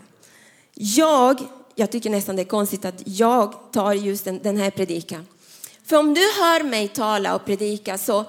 Jag, 0.74 1.40
jag 1.76 1.92
tycker 1.92 2.10
nästan 2.10 2.36
det 2.36 2.42
är 2.42 2.46
konstigt 2.46 2.86
att 2.86 3.02
jag 3.06 3.54
tar 3.72 3.94
just 3.94 4.26
den, 4.26 4.40
den 4.44 4.58
här 4.58 4.72
predikan. 4.72 5.28
För 5.86 5.98
om 5.98 6.14
du 6.14 6.22
hör 6.22 6.64
mig 6.64 6.88
tala 6.88 7.36
och 7.36 7.46
predika 7.46 7.98
så, 7.98 8.26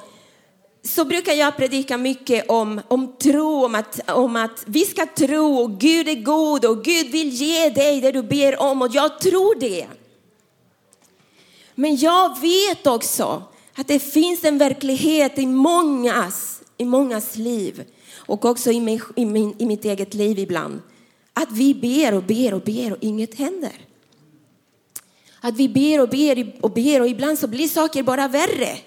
så 0.82 1.04
brukar 1.04 1.32
jag 1.32 1.56
predika 1.56 1.96
mycket 1.98 2.50
om, 2.50 2.80
om 2.88 3.12
tro, 3.18 3.64
om 3.64 3.74
att, 3.74 4.10
om 4.10 4.36
att 4.36 4.64
vi 4.66 4.84
ska 4.84 5.06
tro 5.06 5.54
och 5.54 5.80
Gud 5.80 6.08
är 6.08 6.22
god 6.22 6.64
och 6.64 6.84
Gud 6.84 7.10
vill 7.10 7.28
ge 7.28 7.70
dig 7.70 8.00
det 8.00 8.12
du 8.12 8.22
ber 8.22 8.62
om 8.62 8.82
och 8.82 8.94
jag 8.94 9.20
tror 9.20 9.60
det. 9.60 9.86
Men 11.74 11.96
jag 11.96 12.40
vet 12.40 12.86
också 12.86 13.42
att 13.74 13.88
det 13.88 13.98
finns 13.98 14.44
en 14.44 14.58
verklighet 14.58 15.38
i 15.38 15.46
mångas, 15.46 16.62
i 16.76 16.84
mångas 16.84 17.36
liv 17.36 17.84
och 18.16 18.44
också 18.44 18.70
i, 18.70 18.80
mig, 18.80 19.00
i, 19.16 19.24
min, 19.24 19.54
i 19.58 19.66
mitt 19.66 19.84
eget 19.84 20.14
liv 20.14 20.38
ibland. 20.38 20.80
Att 21.32 21.52
vi 21.52 21.74
ber 21.74 22.14
och 22.14 22.22
ber 22.22 22.54
och 22.54 22.60
ber 22.60 22.92
och 22.92 22.98
inget 23.00 23.34
händer. 23.34 23.72
Att 25.40 25.56
vi 25.56 25.68
ber 25.68 26.00
och 26.00 26.08
ber 26.08 26.52
och 26.60 26.70
ber 26.70 27.00
och 27.00 27.08
ibland 27.08 27.38
så 27.38 27.46
blir 27.46 27.68
saker 27.68 28.02
bara 28.02 28.28
värre. 28.28 28.78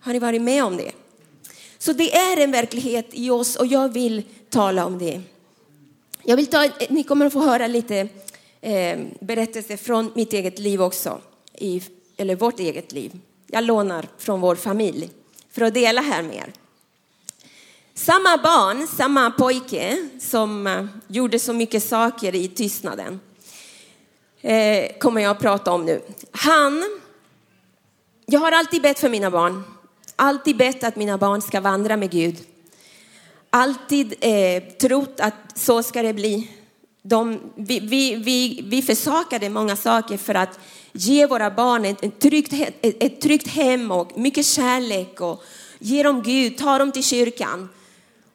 Har 0.00 0.12
ni 0.12 0.18
varit 0.18 0.42
med 0.42 0.64
om 0.64 0.76
det? 0.76 0.92
Så 1.86 1.92
det 1.92 2.16
är 2.16 2.36
en 2.36 2.50
verklighet 2.50 3.06
i 3.10 3.30
oss 3.30 3.56
och 3.56 3.66
jag 3.66 3.92
vill 3.92 4.22
tala 4.50 4.84
om 4.86 4.98
det. 4.98 5.20
Jag 6.22 6.36
vill 6.36 6.46
ta, 6.46 6.68
ni 6.88 7.04
kommer 7.04 7.26
att 7.26 7.32
få 7.32 7.40
höra 7.40 7.66
lite 7.66 8.08
eh, 8.60 8.98
berättelser 9.20 9.76
från 9.76 10.12
mitt 10.14 10.32
eget 10.32 10.58
liv 10.58 10.82
också, 10.82 11.20
i, 11.54 11.82
eller 12.16 12.36
vårt 12.36 12.60
eget 12.60 12.92
liv. 12.92 13.18
Jag 13.46 13.64
lånar 13.64 14.08
från 14.18 14.40
vår 14.40 14.54
familj 14.54 15.10
för 15.50 15.62
att 15.62 15.74
dela 15.74 16.00
här 16.00 16.22
med 16.22 16.36
er. 16.36 16.52
Samma 17.94 18.36
barn, 18.36 18.86
samma 18.86 19.30
pojke 19.30 20.08
som 20.20 20.66
eh, 20.66 20.86
gjorde 21.08 21.38
så 21.38 21.52
mycket 21.52 21.82
saker 21.82 22.34
i 22.34 22.48
tystnaden 22.48 23.20
eh, 24.40 24.98
kommer 24.98 25.20
jag 25.20 25.30
att 25.30 25.40
prata 25.40 25.72
om 25.72 25.84
nu. 25.84 26.00
Han, 26.30 26.84
jag 28.26 28.40
har 28.40 28.52
alltid 28.52 28.82
bett 28.82 28.98
för 28.98 29.08
mina 29.08 29.30
barn. 29.30 29.62
Alltid 30.16 30.56
bett 30.56 30.84
att 30.84 30.96
mina 30.96 31.18
barn 31.18 31.42
ska 31.42 31.60
vandra 31.60 31.96
med 31.96 32.10
Gud. 32.10 32.36
Alltid 33.50 34.14
eh, 34.20 34.62
trott 34.62 35.20
att 35.20 35.34
så 35.54 35.82
ska 35.82 36.02
det 36.02 36.12
bli. 36.12 36.50
De, 37.02 37.40
vi, 37.54 37.80
vi, 37.80 38.16
vi, 38.16 38.60
vi 38.64 38.82
försakade 38.82 39.50
många 39.50 39.76
saker 39.76 40.16
för 40.16 40.34
att 40.34 40.58
ge 40.92 41.26
våra 41.26 41.50
barn 41.50 41.84
ett, 41.84 42.04
ett, 42.04 42.20
tryggt, 42.20 42.52
ett, 42.52 43.02
ett 43.02 43.20
tryggt 43.20 43.48
hem 43.48 43.90
och 43.90 44.18
mycket 44.18 44.46
kärlek 44.46 45.20
och 45.20 45.42
ge 45.78 46.02
dem 46.02 46.22
Gud, 46.22 46.58
ta 46.58 46.78
dem 46.78 46.92
till 46.92 47.04
kyrkan 47.04 47.68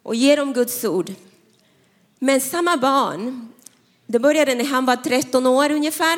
och 0.03 0.15
ge 0.15 0.35
dem 0.35 0.53
Guds 0.53 0.83
ord. 0.83 1.13
Men 2.19 2.41
samma 2.41 2.77
barn, 2.77 3.51
det 4.07 4.19
började 4.19 4.55
när 4.55 4.65
han 4.65 4.85
var 4.85 4.95
13 4.95 5.47
år 5.47 5.71
ungefär, 5.71 6.17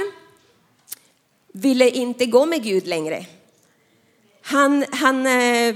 ville 1.54 1.90
inte 1.90 2.26
gå 2.26 2.46
med 2.46 2.64
Gud 2.64 2.88
längre. 2.88 3.26
Han, 4.44 4.86
han, 4.92 5.28
eh, 5.28 5.76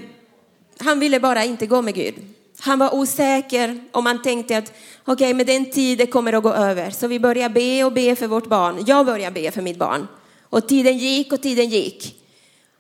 han 0.80 1.00
ville 1.00 1.20
bara 1.20 1.46
inte 1.46 1.68
gå 1.68 1.82
med 1.82 1.96
Gud. 1.96 2.16
Han 2.60 2.80
var 2.80 2.96
osäker 2.96 3.84
och 3.92 4.04
man 4.04 4.22
tänkte 4.22 4.58
att 4.58 4.74
okej, 5.04 5.14
okay, 5.14 5.34
med 5.34 5.48
den 5.48 5.72
tiden 5.72 6.08
kommer 6.08 6.34
att 6.34 6.44
gå 6.44 6.54
över. 6.54 6.90
Så 6.90 7.08
vi 7.08 7.20
började 7.20 7.54
be 7.54 7.84
och 7.84 7.94
be 7.94 8.16
för 8.16 8.28
vårt 8.28 8.48
barn. 8.48 8.84
Jag 8.88 9.06
började 9.06 9.42
be 9.42 9.52
för 9.52 9.62
mitt 9.62 9.78
barn. 9.78 10.08
Och 10.42 10.68
tiden 10.68 10.98
gick 10.98 11.34
och 11.34 11.42
tiden 11.42 11.70
gick. 11.70 12.24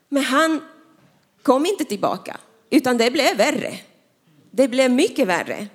Men 0.09 0.23
han 0.23 0.61
kom 1.43 1.65
inte 1.65 1.83
tillbaka, 1.83 2.37
utan 2.69 2.97
det 2.97 3.11
blev 3.11 3.37
värre. 3.37 3.79
Det 4.51 4.67
blev 4.67 4.91
mycket 4.91 5.27
värre. 5.27 5.67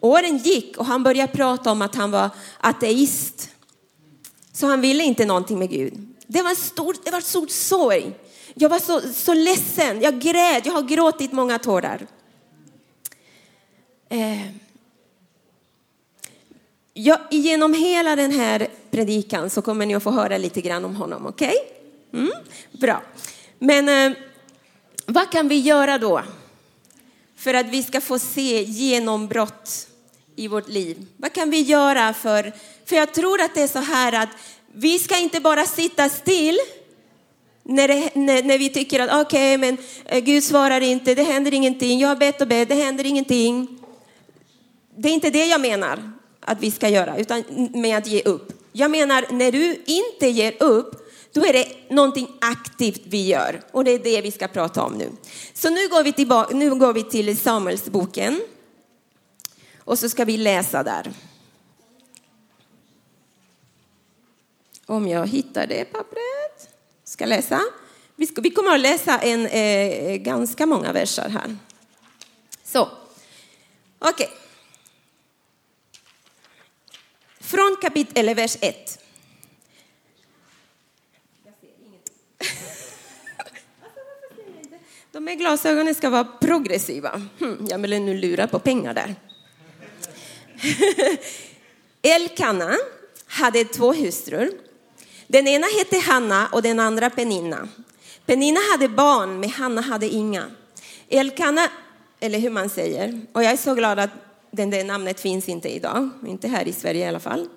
Åren 0.00 0.38
gick 0.38 0.78
och 0.78 0.86
han 0.86 1.02
började 1.02 1.32
prata 1.32 1.70
om 1.70 1.82
att 1.82 1.94
han 1.94 2.10
var 2.10 2.30
ateist. 2.60 3.50
Så 4.52 4.66
han 4.66 4.80
ville 4.80 5.04
inte 5.04 5.24
någonting 5.24 5.58
med 5.58 5.70
Gud. 5.70 6.08
Det 6.26 6.42
var 6.42 6.54
stor, 6.54 6.96
det 7.04 7.10
var 7.10 7.20
stor 7.20 7.46
sorg. 7.46 8.12
Jag 8.54 8.68
var 8.68 8.78
så, 8.78 9.00
så 9.00 9.34
ledsen. 9.34 10.00
Jag 10.00 10.20
grät. 10.20 10.66
Jag 10.66 10.72
har 10.72 10.82
gråtit 10.82 11.32
många 11.32 11.58
tårar. 11.58 12.06
Eh. 14.08 14.46
Ja, 16.94 17.20
genom 17.30 17.74
hela 17.74 18.16
den 18.16 18.30
här 18.30 18.68
predikan 18.90 19.50
så 19.50 19.62
kommer 19.62 19.86
ni 19.86 19.94
att 19.94 20.02
få 20.02 20.10
höra 20.10 20.38
lite 20.38 20.60
grann 20.60 20.84
om 20.84 20.96
honom. 20.96 21.26
Okej? 21.26 21.54
Okay? 22.10 22.20
Mm, 22.20 22.32
bra. 22.72 23.02
Men 23.58 23.88
eh, 23.88 24.18
vad 25.06 25.30
kan 25.30 25.48
vi 25.48 25.58
göra 25.58 25.98
då? 25.98 26.22
För 27.36 27.54
att 27.54 27.66
vi 27.66 27.82
ska 27.82 28.00
få 28.00 28.18
se 28.18 28.62
genombrott 28.62 29.88
i 30.36 30.48
vårt 30.48 30.68
liv. 30.68 31.06
Vad 31.16 31.32
kan 31.32 31.50
vi 31.50 31.60
göra 31.60 32.14
för, 32.14 32.52
för 32.86 32.96
jag 32.96 33.14
tror 33.14 33.40
att 33.40 33.54
det 33.54 33.62
är 33.62 33.68
så 33.68 33.78
här 33.78 34.12
att 34.22 34.28
vi 34.72 34.98
ska 34.98 35.18
inte 35.18 35.40
bara 35.40 35.66
sitta 35.66 36.08
still 36.08 36.58
när, 37.62 37.88
det, 37.88 38.10
när, 38.14 38.42
när 38.42 38.58
vi 38.58 38.68
tycker 38.68 39.00
att 39.00 39.26
okej, 39.26 39.56
okay, 39.56 39.58
men 39.58 39.78
eh, 40.04 40.24
Gud 40.24 40.44
svarar 40.44 40.80
inte, 40.80 41.14
det 41.14 41.22
händer 41.22 41.54
ingenting, 41.54 42.00
jag 42.00 42.08
har 42.08 42.16
bett 42.16 42.40
och 42.40 42.48
bett, 42.48 42.68
det 42.68 42.74
händer 42.74 43.06
ingenting. 43.06 43.78
Det 44.96 45.08
är 45.08 45.12
inte 45.12 45.30
det 45.30 45.46
jag 45.46 45.60
menar 45.60 46.12
att 46.40 46.60
vi 46.60 46.70
ska 46.70 46.88
göra, 46.88 47.16
utan 47.16 47.44
med 47.74 47.98
att 47.98 48.06
ge 48.06 48.22
upp. 48.22 48.52
Jag 48.72 48.90
menar, 48.90 49.26
när 49.30 49.52
du 49.52 49.82
inte 49.86 50.28
ger 50.28 50.62
upp, 50.62 51.02
då 51.32 51.46
är 51.46 51.52
det 51.52 51.68
någonting 51.90 52.28
aktivt 52.40 53.02
vi 53.04 53.26
gör. 53.26 53.60
Och 53.72 53.84
det 53.84 53.90
är 53.90 53.98
det 53.98 54.20
vi 54.20 54.30
ska 54.30 54.48
prata 54.48 54.82
om 54.82 54.92
nu. 54.92 55.10
Så 55.54 55.70
nu 55.70 55.88
går 55.88 56.02
vi, 56.02 56.12
tillbaka, 56.12 56.56
nu 56.56 56.74
går 56.74 56.92
vi 56.92 57.02
till 57.04 57.36
Samuelsboken. 57.36 58.40
Och 59.78 59.98
så 59.98 60.08
ska 60.08 60.24
vi 60.24 60.36
läsa 60.36 60.82
där. 60.82 61.12
Om 64.86 65.08
jag 65.08 65.26
hittar 65.26 65.66
det 65.66 65.84
pappret. 65.84 66.51
Ska 67.12 67.26
läsa. 67.26 67.60
Vi, 68.16 68.26
ska, 68.26 68.40
vi 68.40 68.50
kommer 68.50 68.74
att 68.74 68.80
läsa 68.80 69.18
en, 69.18 69.46
eh, 69.46 70.16
ganska 70.16 70.66
många 70.66 70.92
verser 70.92 71.28
här. 71.28 71.56
Så, 72.64 72.88
okej. 73.98 74.26
Okay. 74.26 74.28
Från 77.40 77.76
kapitel, 77.82 78.12
eller 78.16 78.34
vers 78.34 78.56
1. 78.60 78.98
De 85.12 85.26
här 85.26 85.34
glasögonen 85.34 85.94
ska 85.94 86.10
vara 86.10 86.24
progressiva. 86.24 87.22
Hm, 87.38 87.66
jag 87.70 87.78
vill 87.78 88.02
nu 88.02 88.14
lura 88.14 88.46
på 88.46 88.58
pengar 88.58 88.94
där. 88.94 89.14
Elkanna 92.02 92.76
hade 93.26 93.64
två 93.64 93.92
hustrur. 93.92 94.61
Den 95.32 95.48
ena 95.48 95.66
hette 95.66 95.98
Hanna 95.98 96.48
och 96.52 96.62
den 96.62 96.80
andra 96.80 97.10
Penina. 97.10 97.68
Penina 98.26 98.60
hade 98.72 98.88
barn, 98.88 99.40
men 99.40 99.50
Hanna 99.50 99.80
hade 99.80 100.08
inga. 100.08 100.44
Elkana, 101.08 101.68
eller 102.20 102.38
hur 102.38 102.50
man 102.50 102.68
säger, 102.68 103.20
och 103.32 103.44
jag 103.44 103.52
är 103.52 103.56
så 103.56 103.74
glad 103.74 103.98
att 103.98 104.10
det 104.50 104.64
där 104.64 104.84
namnet 104.84 105.20
finns 105.20 105.48
inte 105.48 105.68
idag, 105.68 106.10
inte 106.26 106.48
här 106.48 106.68
i 106.68 106.72
Sverige 106.72 107.04
i 107.04 107.08
alla 107.08 107.20
fall. 107.20 107.48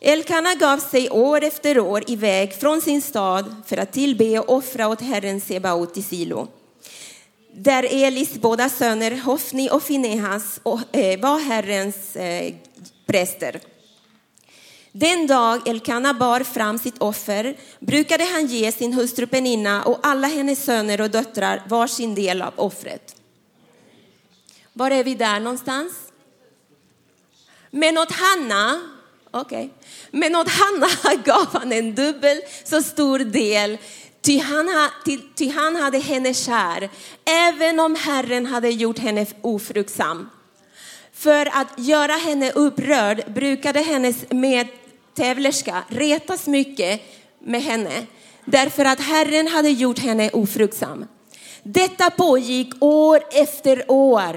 Elkana 0.00 0.54
gav 0.54 0.78
sig 0.78 1.10
år 1.10 1.44
efter 1.44 1.78
år 1.78 2.04
iväg 2.06 2.54
från 2.54 2.80
sin 2.80 3.02
stad 3.02 3.54
för 3.66 3.76
att 3.76 3.92
tillbe 3.92 4.38
och 4.38 4.56
offra 4.56 4.88
åt 4.88 5.00
Herren 5.00 5.40
Sebaot 5.40 5.96
i 5.96 6.02
Silo. 6.02 6.48
Där 7.54 7.86
Elis 7.90 8.34
båda 8.34 8.68
söner 8.68 9.20
Hofni 9.20 9.70
och 9.70 9.82
Finehas 9.82 10.60
eh, 10.92 11.20
var 11.20 11.40
Herrens 11.40 12.16
eh, 12.16 12.54
präster. 13.06 13.60
Den 14.92 15.26
dag 15.26 15.68
Elkana 15.68 16.14
bar 16.14 16.40
fram 16.40 16.78
sitt 16.78 16.98
offer 16.98 17.56
brukade 17.78 18.24
han 18.24 18.46
ge 18.46 18.72
sin 18.72 18.92
hustru 18.92 19.26
Peninna 19.26 19.82
och 19.82 19.98
alla 20.02 20.26
hennes 20.26 20.64
söner 20.64 21.00
och 21.00 21.10
döttrar 21.10 21.62
var 21.68 21.86
sin 21.86 22.14
del 22.14 22.42
av 22.42 22.52
offret. 22.56 23.16
Var 24.72 24.90
är 24.90 25.04
vi 25.04 25.14
där 25.14 25.40
någonstans? 25.40 25.92
Men 27.70 27.98
åt 27.98 28.12
Hanna 28.12 28.80
Okej. 29.30 29.64
Okay. 29.64 29.68
Men 30.10 30.36
åt 30.36 30.48
Hanna 30.48 31.14
gav 31.24 31.46
han 31.52 31.72
en 31.72 31.94
dubbel 31.94 32.40
så 32.64 32.82
stor 32.82 33.18
del, 33.18 33.78
ty 34.22 34.38
han, 34.38 34.88
ty, 35.04 35.18
ty 35.34 35.48
han 35.50 35.76
hade 35.76 35.98
henne 35.98 36.34
kär, 36.34 36.90
även 37.24 37.80
om 37.80 37.94
Herren 37.94 38.46
hade 38.46 38.70
gjort 38.70 38.98
henne 38.98 39.26
ofruktsam. 39.42 40.30
För 41.12 41.46
att 41.46 41.68
göra 41.76 42.12
henne 42.12 42.52
upprörd 42.52 43.32
brukade 43.32 43.80
hennes 43.80 44.16
med 44.30 44.68
tävlerska 45.20 45.84
retas 45.88 46.46
mycket 46.46 47.00
med 47.38 47.62
henne, 47.62 48.06
därför 48.44 48.84
att 48.84 49.00
Herren 49.00 49.48
hade 49.48 49.70
gjort 49.70 49.98
henne 49.98 50.30
ofruktsam. 50.30 51.06
Detta 51.62 52.10
pågick 52.10 52.68
år 52.80 53.22
efter 53.32 53.84
år. 53.88 54.36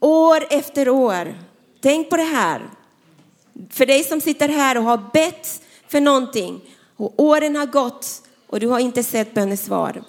År 0.00 0.46
efter 0.50 0.88
år. 0.88 1.34
Tänk 1.80 2.10
på 2.10 2.16
det 2.16 2.22
här. 2.22 2.62
För 3.70 3.86
dig 3.86 4.04
som 4.04 4.20
sitter 4.20 4.48
här 4.48 4.78
och 4.78 4.84
har 4.84 5.10
bett 5.12 5.62
för 5.88 6.00
någonting 6.00 6.60
och 6.96 7.14
åren 7.16 7.56
har 7.56 7.66
gått 7.66 8.22
och 8.46 8.60
du 8.60 8.68
har 8.68 8.80
inte 8.80 9.02
sett 9.02 9.34
bönesvar. 9.34 10.02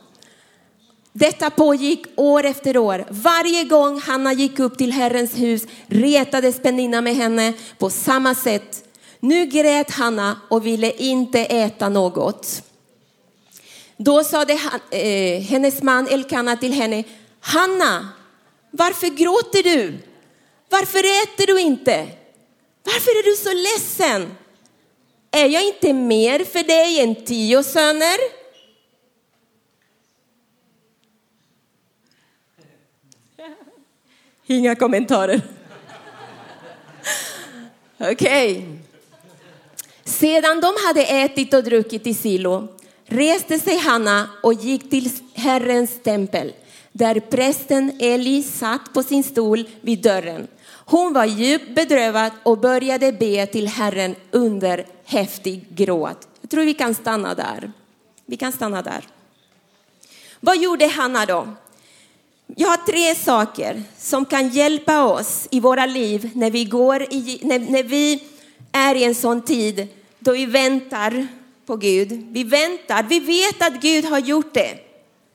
Detta 1.13 1.49
pågick 1.49 2.05
år 2.15 2.45
efter 2.45 2.77
år. 2.77 3.05
Varje 3.09 3.63
gång 3.63 4.01
Hanna 4.01 4.33
gick 4.33 4.59
upp 4.59 4.77
till 4.77 4.91
Herrens 4.91 5.37
hus 5.37 5.67
retades 5.87 6.59
Penina 6.59 7.01
med 7.01 7.15
henne 7.15 7.53
på 7.77 7.89
samma 7.89 8.35
sätt. 8.35 8.90
Nu 9.23 9.45
grät 9.45 9.91
Hanna 9.91 10.41
och 10.49 10.65
ville 10.65 10.91
inte 10.91 11.39
äta 11.39 11.89
något. 11.89 12.63
Då 13.97 14.23
sade 14.23 14.55
han, 14.55 14.79
eh, 14.91 15.41
hennes 15.41 15.83
man 15.83 16.07
Elkana 16.07 16.57
till 16.57 16.73
henne, 16.73 17.03
Hanna, 17.39 18.09
varför 18.71 19.07
gråter 19.07 19.63
du? 19.63 19.97
Varför 20.69 20.99
äter 20.99 21.47
du 21.47 21.61
inte? 21.61 22.07
Varför 22.83 23.11
är 23.11 23.23
du 23.23 23.35
så 23.35 23.53
ledsen? 23.53 24.35
Är 25.31 25.45
jag 25.45 25.67
inte 25.67 25.93
mer 25.93 26.45
för 26.45 26.63
dig 26.63 26.99
än 26.99 27.15
tio 27.25 27.63
söner? 27.63 28.17
Inga 34.45 34.75
kommentarer. 34.75 35.41
Okej. 37.97 38.57
Okay. 38.57 38.80
Sedan 40.11 40.61
de 40.61 40.73
hade 40.87 41.03
ätit 41.03 41.53
och 41.53 41.63
druckit 41.63 42.07
i 42.07 42.13
Silo 42.13 42.67
reste 43.05 43.59
sig 43.59 43.77
Hanna 43.77 44.29
och 44.43 44.53
gick 44.53 44.89
till 44.89 45.09
Herrens 45.33 45.91
tempel 46.03 46.53
där 46.91 47.19
prästen 47.19 47.91
Eli 47.99 48.43
satt 48.43 48.93
på 48.93 49.03
sin 49.03 49.23
stol 49.23 49.69
vid 49.81 50.01
dörren. 50.01 50.47
Hon 50.67 51.13
var 51.13 51.25
djupt 51.25 51.75
bedrövad 51.75 52.31
och 52.43 52.57
började 52.57 53.11
be 53.11 53.45
till 53.45 53.67
Herren 53.67 54.15
under 54.31 54.85
häftig 55.05 55.65
gråt. 55.69 56.27
Jag 56.41 56.49
tror 56.49 56.63
vi 56.63 56.73
kan 56.73 56.95
stanna 56.95 57.35
där. 57.35 57.71
Vi 58.25 58.37
kan 58.37 58.51
stanna 58.51 58.81
där. 58.81 59.07
Vad 60.39 60.57
gjorde 60.57 60.87
Hanna 60.87 61.25
då? 61.25 61.47
Jag 62.55 62.67
har 62.67 62.77
tre 62.77 63.15
saker 63.15 63.83
som 63.97 64.25
kan 64.25 64.49
hjälpa 64.49 65.03
oss 65.03 65.47
i 65.51 65.59
våra 65.59 65.85
liv 65.85 66.29
när 66.33 66.51
vi, 66.51 66.65
går 66.65 67.03
i, 67.03 67.39
när, 67.43 67.59
när 67.59 67.83
vi 67.83 68.23
är 68.71 68.95
i 68.95 69.03
en 69.03 69.15
sån 69.15 69.41
tid 69.41 69.87
då 70.21 70.31
vi 70.31 70.45
väntar 70.45 71.27
på 71.65 71.75
Gud. 71.75 72.27
Vi 72.31 72.43
väntar, 72.43 73.03
vi 73.03 73.19
vet 73.19 73.61
att 73.61 73.81
Gud 73.81 74.05
har 74.05 74.19
gjort 74.19 74.53
det. 74.53 74.77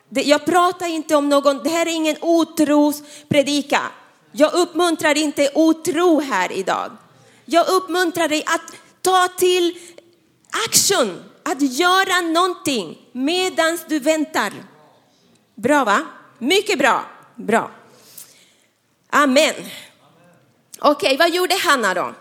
Jag 0.08 0.44
pratar 0.44 0.86
inte 0.86 1.16
om 1.16 1.28
någon, 1.28 1.62
det 1.62 1.70
här 1.70 1.86
är 1.86 1.90
ingen 1.90 2.16
otrospredikan. 2.20 3.90
Jag 4.32 4.54
uppmuntrar 4.54 5.18
inte 5.18 5.50
otro 5.54 6.20
här 6.20 6.52
idag. 6.52 6.90
Jag 7.44 7.68
uppmuntrar 7.68 8.28
dig 8.28 8.42
att 8.46 8.72
ta 9.02 9.28
till 9.38 9.78
action, 10.66 11.24
att 11.42 11.62
göra 11.62 12.20
någonting 12.20 12.98
medan 13.12 13.78
du 13.88 13.98
väntar. 13.98 14.52
Bra 15.54 15.84
va? 15.84 16.06
Mycket 16.38 16.78
bra. 16.78 17.04
Bra. 17.34 17.70
Amen. 19.10 19.54
Okej, 20.78 21.14
okay, 21.14 21.16
vad 21.16 21.30
gjorde 21.30 21.54
Hanna 21.54 21.94
då? 21.94 22.14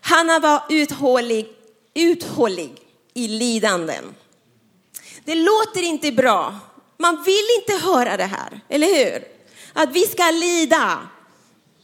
Hanna 0.00 0.38
var 0.38 0.62
uthållig, 0.68 1.53
uthållig 1.94 2.72
i 3.14 3.28
lidanden. 3.28 4.14
Det 5.24 5.34
låter 5.34 5.82
inte 5.82 6.12
bra. 6.12 6.58
Man 6.98 7.22
vill 7.22 7.44
inte 7.60 7.86
höra 7.86 8.16
det 8.16 8.24
här, 8.24 8.60
eller 8.68 8.86
hur? 8.86 9.24
Att 9.72 9.92
vi 9.92 10.06
ska 10.06 10.30
lida. 10.30 11.08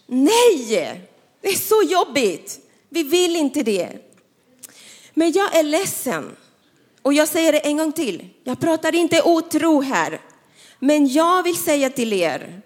Nej, 0.07 1.09
det 1.40 1.49
är 1.49 1.57
så 1.57 1.83
jobbigt. 1.83 2.59
Vi 2.88 3.02
vill 3.02 3.37
inte 3.37 3.62
det. 3.62 3.90
Men 5.14 5.33
jag 5.33 5.57
är 5.57 5.62
ledsen. 5.62 6.37
Och 7.02 7.12
jag 7.12 7.29
säger 7.29 7.52
det 7.52 7.59
en 7.59 7.76
gång 7.76 7.93
till. 7.93 8.29
Jag 8.45 8.61
pratar 8.61 8.95
inte 8.95 9.23
otro 9.23 9.81
här. 9.81 10.21
Men 10.79 11.09
jag 11.09 11.43
vill 11.43 11.57
säga 11.57 11.90
till 11.90 12.12
er, 12.12 12.62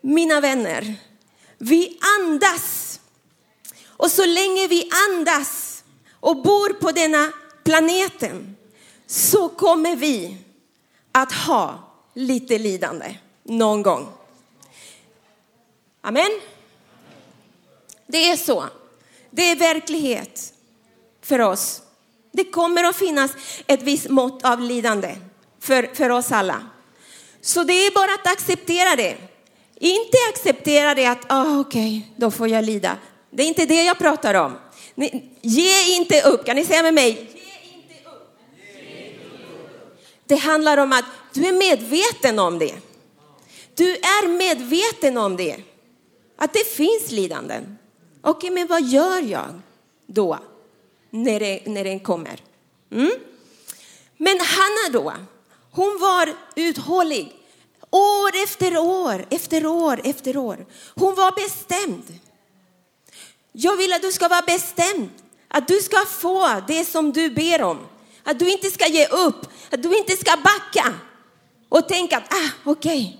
mina 0.00 0.40
vänner, 0.40 0.94
vi 1.58 1.98
andas. 2.18 3.00
Och 3.86 4.10
så 4.10 4.26
länge 4.26 4.68
vi 4.68 4.90
andas 5.08 5.69
och 6.20 6.42
bor 6.42 6.72
på 6.72 6.92
denna 6.92 7.32
planeten 7.64 8.56
så 9.06 9.48
kommer 9.48 9.96
vi 9.96 10.36
att 11.12 11.32
ha 11.32 11.78
lite 12.14 12.58
lidande 12.58 13.16
någon 13.42 13.82
gång. 13.82 14.08
Amen. 16.00 16.40
Det 18.06 18.30
är 18.30 18.36
så. 18.36 18.64
Det 19.30 19.42
är 19.42 19.56
verklighet 19.56 20.52
för 21.22 21.38
oss. 21.38 21.82
Det 22.32 22.44
kommer 22.44 22.84
att 22.84 22.96
finnas 22.96 23.30
ett 23.66 23.82
visst 23.82 24.08
mått 24.08 24.44
av 24.44 24.60
lidande 24.60 25.16
för, 25.60 25.94
för 25.94 26.10
oss 26.10 26.32
alla. 26.32 26.66
Så 27.40 27.64
det 27.64 27.72
är 27.72 27.94
bara 27.94 28.14
att 28.14 28.32
acceptera 28.32 28.96
det. 28.96 29.16
Inte 29.74 30.16
acceptera 30.34 30.94
det 30.94 31.06
att, 31.06 31.24
ah, 31.28 31.58
okej, 31.58 31.98
okay, 31.98 32.02
då 32.16 32.30
får 32.30 32.48
jag 32.48 32.64
lida. 32.64 32.96
Det 33.30 33.42
är 33.42 33.46
inte 33.46 33.66
det 33.66 33.82
jag 33.82 33.98
pratar 33.98 34.34
om. 34.34 34.56
Ge 35.40 35.96
inte 35.96 36.22
upp, 36.22 36.44
kan 36.44 36.56
ni 36.56 36.64
säga 36.64 36.82
med 36.82 36.94
mig? 36.94 37.08
Ge 37.08 37.74
inte 37.74 38.08
upp. 38.08 38.38
Det 40.26 40.36
handlar 40.36 40.78
om 40.78 40.92
att 40.92 41.04
du 41.32 41.46
är 41.46 41.52
medveten 41.52 42.38
om 42.38 42.58
det. 42.58 42.74
Du 43.74 43.90
är 43.90 44.28
medveten 44.28 45.16
om 45.16 45.36
det. 45.36 45.56
Att 46.36 46.52
det 46.52 46.66
finns 46.66 47.10
lidanden. 47.10 47.78
Okej, 48.20 48.30
okay, 48.30 48.50
men 48.50 48.66
vad 48.66 48.82
gör 48.82 49.20
jag 49.22 49.60
då? 50.06 50.38
När, 51.10 51.40
det, 51.40 51.62
när 51.66 51.84
den 51.84 52.00
kommer. 52.00 52.40
Mm? 52.92 53.10
Men 54.16 54.40
Hanna 54.40 54.92
då, 54.92 55.12
hon 55.70 55.98
var 56.00 56.34
uthållig. 56.56 57.32
År 57.90 58.30
efter 58.44 58.78
år, 58.78 59.26
efter 59.30 59.66
år, 59.66 60.00
efter 60.04 60.36
år. 60.36 60.66
Hon 60.94 61.14
var 61.14 61.32
bestämd. 61.32 62.20
Jag 63.52 63.76
vill 63.76 63.92
att 63.92 64.02
du 64.02 64.12
ska 64.12 64.28
vara 64.28 64.42
bestämd. 64.42 65.10
Att 65.48 65.68
du 65.68 65.80
ska 65.80 65.96
få 66.06 66.62
det 66.66 66.84
som 66.84 67.12
du 67.12 67.30
ber 67.30 67.62
om. 67.62 67.86
Att 68.24 68.38
du 68.38 68.52
inte 68.52 68.70
ska 68.70 68.86
ge 68.88 69.06
upp. 69.06 69.46
Att 69.70 69.82
du 69.82 69.98
inte 69.98 70.16
ska 70.16 70.36
backa. 70.36 70.94
Och 71.68 71.88
tänka 71.88 72.16
att, 72.16 72.32
ah, 72.32 72.50
okej. 72.64 73.02
Okay. 73.02 73.16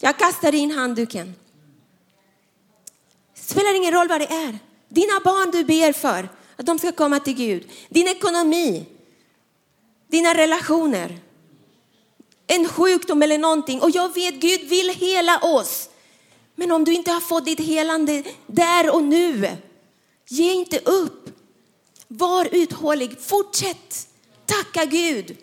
Jag 0.00 0.18
kastar 0.18 0.54
in 0.54 0.70
handduken. 0.70 1.34
Det 3.34 3.40
spelar 3.40 3.74
ingen 3.74 3.92
roll 3.92 4.08
vad 4.08 4.20
det 4.20 4.26
är. 4.26 4.58
Dina 4.88 5.20
barn 5.24 5.50
du 5.50 5.64
ber 5.64 5.92
för, 5.92 6.28
att 6.56 6.66
de 6.66 6.78
ska 6.78 6.92
komma 6.92 7.20
till 7.20 7.34
Gud. 7.34 7.70
Din 7.88 8.08
ekonomi, 8.08 8.86
dina 10.08 10.34
relationer, 10.34 11.18
en 12.46 12.68
sjukdom 12.68 13.22
eller 13.22 13.38
någonting. 13.38 13.80
Och 13.80 13.90
jag 13.90 14.14
vet 14.14 14.34
Gud 14.34 14.68
vill 14.68 14.88
hela 14.88 15.38
oss. 15.38 15.88
Men 16.62 16.72
om 16.72 16.84
du 16.84 16.94
inte 16.94 17.10
har 17.10 17.20
fått 17.20 17.44
ditt 17.44 17.60
helande 17.60 18.22
där 18.46 18.94
och 18.94 19.02
nu, 19.02 19.56
ge 20.28 20.52
inte 20.52 20.78
upp. 20.78 21.30
Var 22.08 22.48
uthållig, 22.52 23.20
fortsätt. 23.20 24.08
Tacka 24.46 24.84
Gud. 24.84 25.36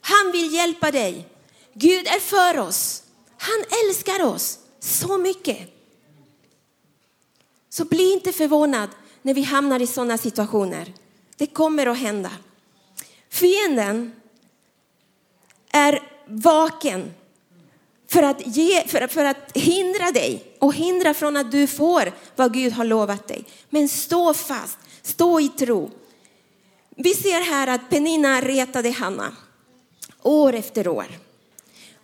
Han 0.00 0.32
vill 0.32 0.54
hjälpa 0.54 0.90
dig. 0.90 1.28
Gud 1.74 2.06
är 2.06 2.20
för 2.20 2.58
oss. 2.58 3.02
Han 3.38 3.64
älskar 3.84 4.24
oss 4.24 4.58
så 4.80 5.18
mycket. 5.18 5.58
Så 7.68 7.84
bli 7.84 8.12
inte 8.12 8.32
förvånad 8.32 8.88
när 9.22 9.34
vi 9.34 9.42
hamnar 9.42 9.82
i 9.82 9.86
sådana 9.86 10.18
situationer. 10.18 10.94
Det 11.36 11.46
kommer 11.46 11.86
att 11.86 11.98
hända. 11.98 12.30
Fienden 13.28 14.12
är 15.70 16.02
vaken 16.26 17.14
för 18.10 18.22
att, 18.22 18.56
ge, 18.56 18.88
för, 18.88 19.06
för 19.06 19.24
att 19.24 19.56
hindra 19.56 20.10
dig 20.10 20.44
och 20.58 20.74
hindra 20.74 21.14
från 21.14 21.36
att 21.36 21.52
du 21.52 21.66
får 21.66 22.12
vad 22.36 22.54
Gud 22.54 22.72
har 22.72 22.84
lovat 22.84 23.28
dig. 23.28 23.44
Men 23.68 23.88
stå 23.88 24.34
fast, 24.34 24.78
stå 25.02 25.40
i 25.40 25.48
tro. 25.48 25.90
Vi 26.96 27.14
ser 27.14 27.40
här 27.40 27.66
att 27.66 27.90
Penina 27.90 28.40
retade 28.40 28.90
Hanna 28.90 29.36
år 30.22 30.54
efter 30.54 30.88
år. 30.88 31.06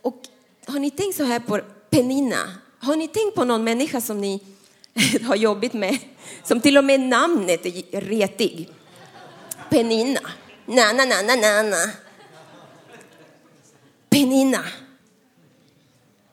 Och 0.03 0.23
har 0.67 0.79
ni 0.79 0.91
tänkt 0.91 1.17
så 1.17 1.25
här 1.25 1.41
på 1.41 1.61
Penina? 1.91 2.53
Har 2.79 2.97
ni 2.97 3.09
tänkt 3.09 3.35
på 3.35 3.45
någon 3.45 3.65
människa 3.65 4.01
som 4.01 4.21
ni 4.21 4.41
har 5.23 5.37
jobbigt 5.37 5.73
med? 5.73 5.99
Som 6.45 6.61
till 6.61 6.79
och 6.79 6.85
med 6.85 7.01
namnet 7.01 7.67
är 7.67 8.01
retig. 8.01 8.71
Penina. 9.71 10.21
Na, 10.67 10.93
na, 10.93 11.05
na, 11.05 11.23
na, 11.23 11.37
na, 11.37 11.63
na. 11.63 11.91
Penina. 14.11 14.65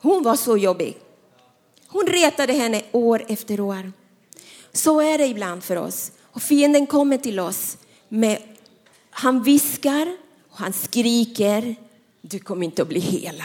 Hon 0.04 0.24
var 0.24 0.36
så 0.36 0.58
jobbig. 0.58 0.98
Hon 1.88 2.08
retade 2.08 2.54
henne 2.54 2.82
år 2.92 3.26
efter 3.28 3.60
år. 3.60 3.92
Så 4.72 5.02
är 5.02 5.18
det 5.18 5.28
ibland 5.28 5.64
för 5.64 5.76
oss. 5.76 6.12
Och 6.22 6.42
fienden 6.42 6.88
kommer 6.88 7.18
till 7.18 7.40
oss 7.40 7.78
med, 8.10 8.42
han 9.10 9.44
viskar 9.44 10.18
och 10.50 10.58
han 10.58 10.74
skriker. 10.74 11.76
Du 12.22 12.40
kommer 12.40 12.66
inte 12.66 12.82
att 12.82 12.88
bli 12.88 13.00
hela. 13.00 13.44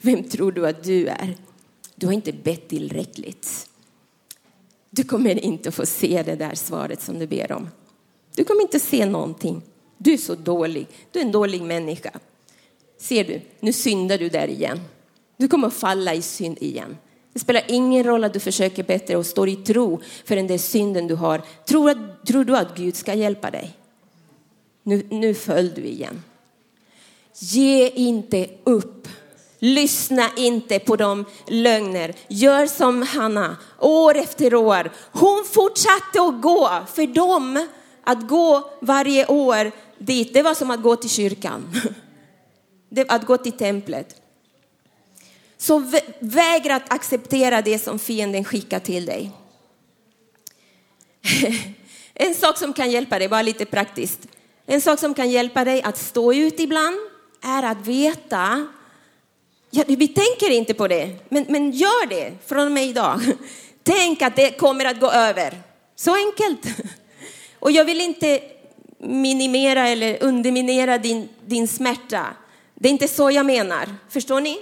Vem 0.00 0.24
tror 0.24 0.52
du 0.52 0.66
att 0.66 0.84
du 0.84 1.06
är? 1.06 1.36
Du 1.94 2.06
har 2.06 2.12
inte 2.12 2.32
bett 2.32 2.68
tillräckligt. 2.68 3.68
Du 4.90 5.04
kommer 5.04 5.44
inte 5.44 5.68
att 5.68 5.74
få 5.74 5.86
se 5.86 6.22
det 6.22 6.36
där 6.36 6.54
svaret 6.54 7.02
som 7.02 7.18
du 7.18 7.26
ber 7.26 7.52
om. 7.52 7.68
Du 8.34 8.44
kommer 8.44 8.62
inte 8.62 8.76
att 8.76 8.82
se 8.82 9.06
någonting. 9.06 9.62
Du 9.98 10.12
är 10.12 10.18
så 10.18 10.34
dålig. 10.34 10.86
Du 11.12 11.18
är 11.18 11.24
en 11.24 11.32
dålig 11.32 11.62
människa. 11.62 12.10
Ser 12.98 13.24
du, 13.24 13.40
nu 13.60 13.72
syndar 13.72 14.18
du 14.18 14.28
där 14.28 14.48
igen. 14.48 14.80
Du 15.36 15.48
kommer 15.48 15.68
att 15.68 15.74
falla 15.74 16.14
i 16.14 16.22
synd 16.22 16.58
igen. 16.60 16.96
Det 17.32 17.40
spelar 17.40 17.62
ingen 17.68 18.04
roll 18.04 18.24
att 18.24 18.32
du 18.32 18.40
försöker 18.40 18.82
bättre 18.82 19.16
och 19.16 19.26
står 19.26 19.48
i 19.48 19.56
tro 19.56 20.00
för 20.24 20.36
den 20.36 20.46
där 20.46 20.58
synden 20.58 21.06
du 21.06 21.14
har. 21.14 21.42
Tror, 21.64 21.90
att, 21.90 22.26
tror 22.26 22.44
du 22.44 22.56
att 22.56 22.76
Gud 22.76 22.96
ska 22.96 23.14
hjälpa 23.14 23.50
dig? 23.50 23.76
Nu, 24.82 25.06
nu 25.10 25.34
föll 25.34 25.74
du 25.74 25.84
igen. 25.84 26.22
Ge 27.38 27.88
inte 27.88 28.48
upp. 28.64 29.08
Lyssna 29.58 30.30
inte 30.36 30.78
på 30.78 30.96
de 30.96 31.24
lögner. 31.46 32.14
Gör 32.28 32.66
som 32.66 33.02
Hanna, 33.02 33.56
år 33.78 34.16
efter 34.16 34.54
år. 34.54 34.90
Hon 35.12 35.44
fortsatte 35.44 36.22
att 36.22 36.42
gå. 36.42 36.70
För 36.94 37.06
dem, 37.06 37.66
att 38.04 38.28
gå 38.28 38.70
varje 38.80 39.26
år 39.26 39.72
dit, 39.98 40.34
det 40.34 40.42
var 40.42 40.54
som 40.54 40.70
att 40.70 40.82
gå 40.82 40.96
till 40.96 41.10
kyrkan. 41.10 41.80
Att 43.08 43.26
gå 43.26 43.36
till 43.36 43.52
templet. 43.52 44.25
Så 45.58 45.92
vägra 46.20 46.76
att 46.76 46.92
acceptera 46.92 47.62
det 47.62 47.78
som 47.78 47.98
fienden 47.98 48.44
skickar 48.44 48.80
till 48.80 49.06
dig. 49.06 49.30
En 52.18 52.34
sak 52.34 52.58
som 52.58 52.72
kan 52.72 52.90
hjälpa 52.90 53.18
dig, 53.18 53.28
bara 53.28 53.42
lite 53.42 53.64
praktiskt. 53.64 54.20
En 54.66 54.80
sak 54.80 54.98
som 54.98 55.14
kan 55.14 55.30
hjälpa 55.30 55.64
dig 55.64 55.82
att 55.82 55.98
stå 55.98 56.32
ut 56.32 56.60
ibland 56.60 56.96
är 57.42 57.62
att 57.62 57.86
veta, 57.86 58.66
ja, 59.70 59.84
vi 59.86 60.08
tänker 60.08 60.50
inte 60.50 60.74
på 60.74 60.88
det, 60.88 61.16
men, 61.28 61.46
men 61.48 61.70
gör 61.70 62.06
det 62.06 62.32
från 62.46 62.66
och 62.66 62.72
med 62.72 62.84
idag. 62.86 63.20
Tänk 63.82 64.22
att 64.22 64.36
det 64.36 64.50
kommer 64.50 64.84
att 64.84 65.00
gå 65.00 65.10
över. 65.10 65.62
Så 65.96 66.14
enkelt. 66.14 66.66
Och 67.58 67.70
jag 67.70 67.84
vill 67.84 68.00
inte 68.00 68.40
minimera 68.98 69.88
eller 69.88 70.22
underminera 70.22 70.98
din, 70.98 71.28
din 71.46 71.68
smärta. 71.68 72.26
Det 72.74 72.88
är 72.88 72.92
inte 72.92 73.08
så 73.08 73.30
jag 73.30 73.46
menar. 73.46 73.94
Förstår 74.08 74.40
ni? 74.40 74.58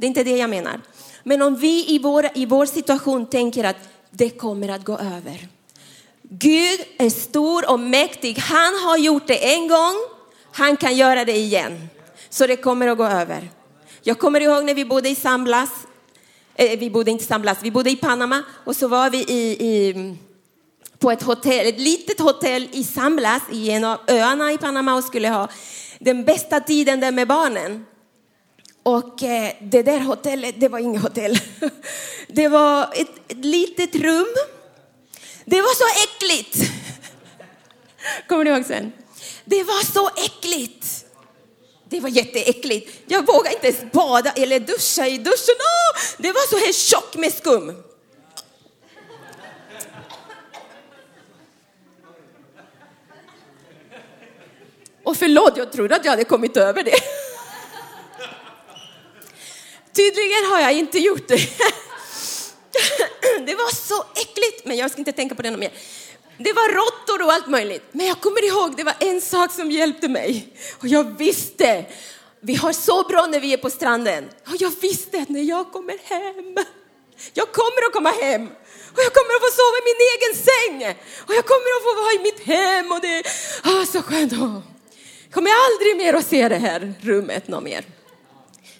Det 0.00 0.06
är 0.06 0.08
inte 0.08 0.24
det 0.24 0.36
jag 0.36 0.50
menar. 0.50 0.80
Men 1.22 1.42
om 1.42 1.56
vi 1.56 1.94
i 1.94 1.98
vår, 1.98 2.26
i 2.34 2.46
vår 2.46 2.66
situation 2.66 3.26
tänker 3.26 3.64
att 3.64 3.76
det 4.10 4.30
kommer 4.30 4.68
att 4.68 4.84
gå 4.84 4.98
över. 4.98 5.48
Gud 6.22 6.80
är 6.98 7.10
stor 7.10 7.70
och 7.70 7.80
mäktig. 7.80 8.38
Han 8.38 8.74
har 8.84 8.96
gjort 8.96 9.26
det 9.26 9.54
en 9.54 9.68
gång. 9.68 9.94
Han 10.52 10.76
kan 10.76 10.96
göra 10.96 11.24
det 11.24 11.36
igen. 11.36 11.88
Så 12.30 12.46
det 12.46 12.56
kommer 12.56 12.86
att 12.86 12.98
gå 12.98 13.04
över. 13.04 13.50
Jag 14.02 14.18
kommer 14.18 14.40
ihåg 14.40 14.64
när 14.64 14.74
vi 14.74 14.84
bodde 14.84 15.08
i 15.08 15.14
Samblas. 15.14 15.70
Eh, 16.54 16.78
vi 16.78 16.90
bodde 16.90 17.10
inte 17.10 17.24
i 17.24 17.26
Samblas, 17.26 17.58
vi 17.62 17.70
bodde 17.70 17.90
i 17.90 17.96
Panama 17.96 18.42
och 18.64 18.76
så 18.76 18.88
var 18.88 19.10
vi 19.10 19.18
i, 19.18 19.66
i 19.66 20.16
på 20.98 21.10
ett 21.10 21.22
hotell, 21.22 21.66
ett 21.66 21.80
litet 21.80 22.20
hotell 22.20 22.68
i 22.72 22.84
Samblas 22.84 23.42
i 23.52 23.70
en 23.70 23.84
av 23.84 23.98
öarna 24.08 24.52
i 24.52 24.58
Panama 24.58 24.94
och 24.94 25.04
skulle 25.04 25.28
ha 25.28 25.48
den 25.98 26.24
bästa 26.24 26.60
tiden 26.60 27.00
där 27.00 27.12
med 27.12 27.28
barnen. 27.28 27.86
Och 28.90 29.22
eh, 29.22 29.52
det 29.60 29.82
där 29.82 30.00
hotellet, 30.00 30.54
det 30.58 30.68
var 30.68 30.78
inget 30.78 31.02
hotell. 31.02 31.38
Det 32.28 32.48
var 32.48 32.82
ett, 32.94 33.10
ett 33.28 33.44
litet 33.44 33.94
rum. 33.94 34.34
Det 35.44 35.62
var 35.62 35.74
så 35.74 35.84
äckligt. 36.04 36.72
Kommer 38.28 38.44
ni 38.44 38.50
ihåg 38.50 38.64
sen? 38.64 38.92
Det 39.44 39.62
var 39.62 39.92
så 39.92 40.10
äckligt. 40.16 41.04
Det 41.88 42.00
var 42.00 42.08
jätteäckligt. 42.08 43.00
Jag 43.06 43.26
vågade 43.26 43.54
inte 43.54 43.66
ens 43.66 43.92
bada 43.92 44.32
eller 44.32 44.60
duscha 44.60 45.06
i 45.06 45.18
duschen. 45.18 45.56
Det 46.18 46.32
var 46.32 46.48
så 46.50 46.56
här 46.56 46.72
tjock 46.72 47.16
med 47.16 47.32
skum. 47.32 47.82
Och 55.02 55.16
förlåt, 55.16 55.56
jag 55.56 55.72
trodde 55.72 55.96
att 55.96 56.04
jag 56.04 56.12
hade 56.12 56.24
kommit 56.24 56.56
över 56.56 56.82
det. 56.82 56.96
Tydligen 60.00 60.44
har 60.50 60.60
jag 60.60 60.72
inte 60.72 60.98
gjort 60.98 61.28
det. 61.28 61.36
Det 63.46 63.54
var 63.54 63.74
så 63.74 64.04
äckligt, 64.14 64.64
men 64.64 64.76
jag 64.76 64.90
ska 64.90 64.98
inte 64.98 65.12
tänka 65.12 65.34
på 65.34 65.42
det 65.42 65.56
mer. 65.56 65.72
Det 66.38 66.52
var 66.52 66.68
råttor 66.68 67.24
och 67.24 67.32
allt 67.32 67.48
möjligt. 67.48 67.82
Men 67.92 68.06
jag 68.06 68.20
kommer 68.20 68.44
ihåg, 68.44 68.76
det 68.76 68.84
var 68.84 68.94
en 69.00 69.20
sak 69.20 69.52
som 69.52 69.70
hjälpte 69.70 70.08
mig. 70.08 70.56
Och 70.80 70.88
jag 70.88 71.18
visste, 71.18 71.84
vi 72.40 72.54
har 72.54 72.72
så 72.72 73.02
bra 73.02 73.26
när 73.26 73.40
vi 73.40 73.52
är 73.52 73.56
på 73.56 73.70
stranden. 73.70 74.24
Och 74.46 74.56
jag 74.58 74.72
visste 74.80 75.18
att 75.22 75.28
när 75.28 75.42
jag 75.42 75.72
kommer 75.72 75.98
hem, 76.04 76.56
jag 77.34 77.52
kommer 77.52 77.86
att 77.86 77.92
komma 77.92 78.10
hem. 78.10 78.46
Och 78.92 79.02
jag 79.06 79.12
kommer 79.12 79.34
att 79.36 79.42
få 79.46 79.50
sova 79.60 79.76
i 79.80 79.84
min 79.90 80.02
egen 80.12 80.34
säng. 80.48 80.76
Och 81.26 81.34
jag 81.34 81.46
kommer 81.46 81.70
att 81.76 81.82
få 81.82 82.02
vara 82.02 82.12
i 82.12 82.18
mitt 82.18 82.40
hem 82.40 82.92
och 82.92 83.00
det 83.00 83.14
är 83.18 83.22
oh, 83.64 83.84
så 83.84 84.02
skönt. 84.02 84.32
Jag 84.32 85.32
kommer 85.32 85.50
aldrig 85.66 85.96
mer 85.96 86.14
att 86.14 86.26
se 86.26 86.48
det 86.48 86.56
här 86.56 86.94
rummet 87.02 87.48
någon 87.48 87.64
mer. 87.64 87.84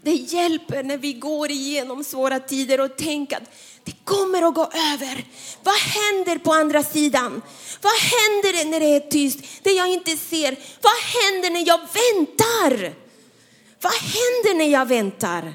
Det 0.02 0.14
hjälper 0.14 0.82
när 0.82 0.96
vi 0.96 1.12
går 1.12 1.50
igenom 1.50 2.04
svåra 2.04 2.40
tider 2.40 2.80
och 2.80 2.96
tänker 2.96 3.36
att 3.36 3.50
det 3.84 3.94
kommer 4.04 4.42
att 4.42 4.54
gå 4.54 4.64
över. 4.64 5.24
Vad 5.62 5.74
händer 5.74 6.38
på 6.38 6.52
andra 6.52 6.82
sidan? 6.82 7.42
Vad 7.82 7.92
händer 7.92 8.70
när 8.70 8.80
det 8.80 8.96
är 8.96 9.00
tyst, 9.00 9.38
det 9.62 9.70
jag 9.70 9.88
inte 9.88 10.16
ser? 10.16 10.58
Vad 10.82 11.22
händer 11.22 11.50
när 11.50 11.66
jag 11.66 11.78
väntar? 11.78 12.94
Vad 13.80 13.92
händer 13.92 14.58
när 14.58 14.68
jag 14.72 14.86
väntar? 14.86 15.54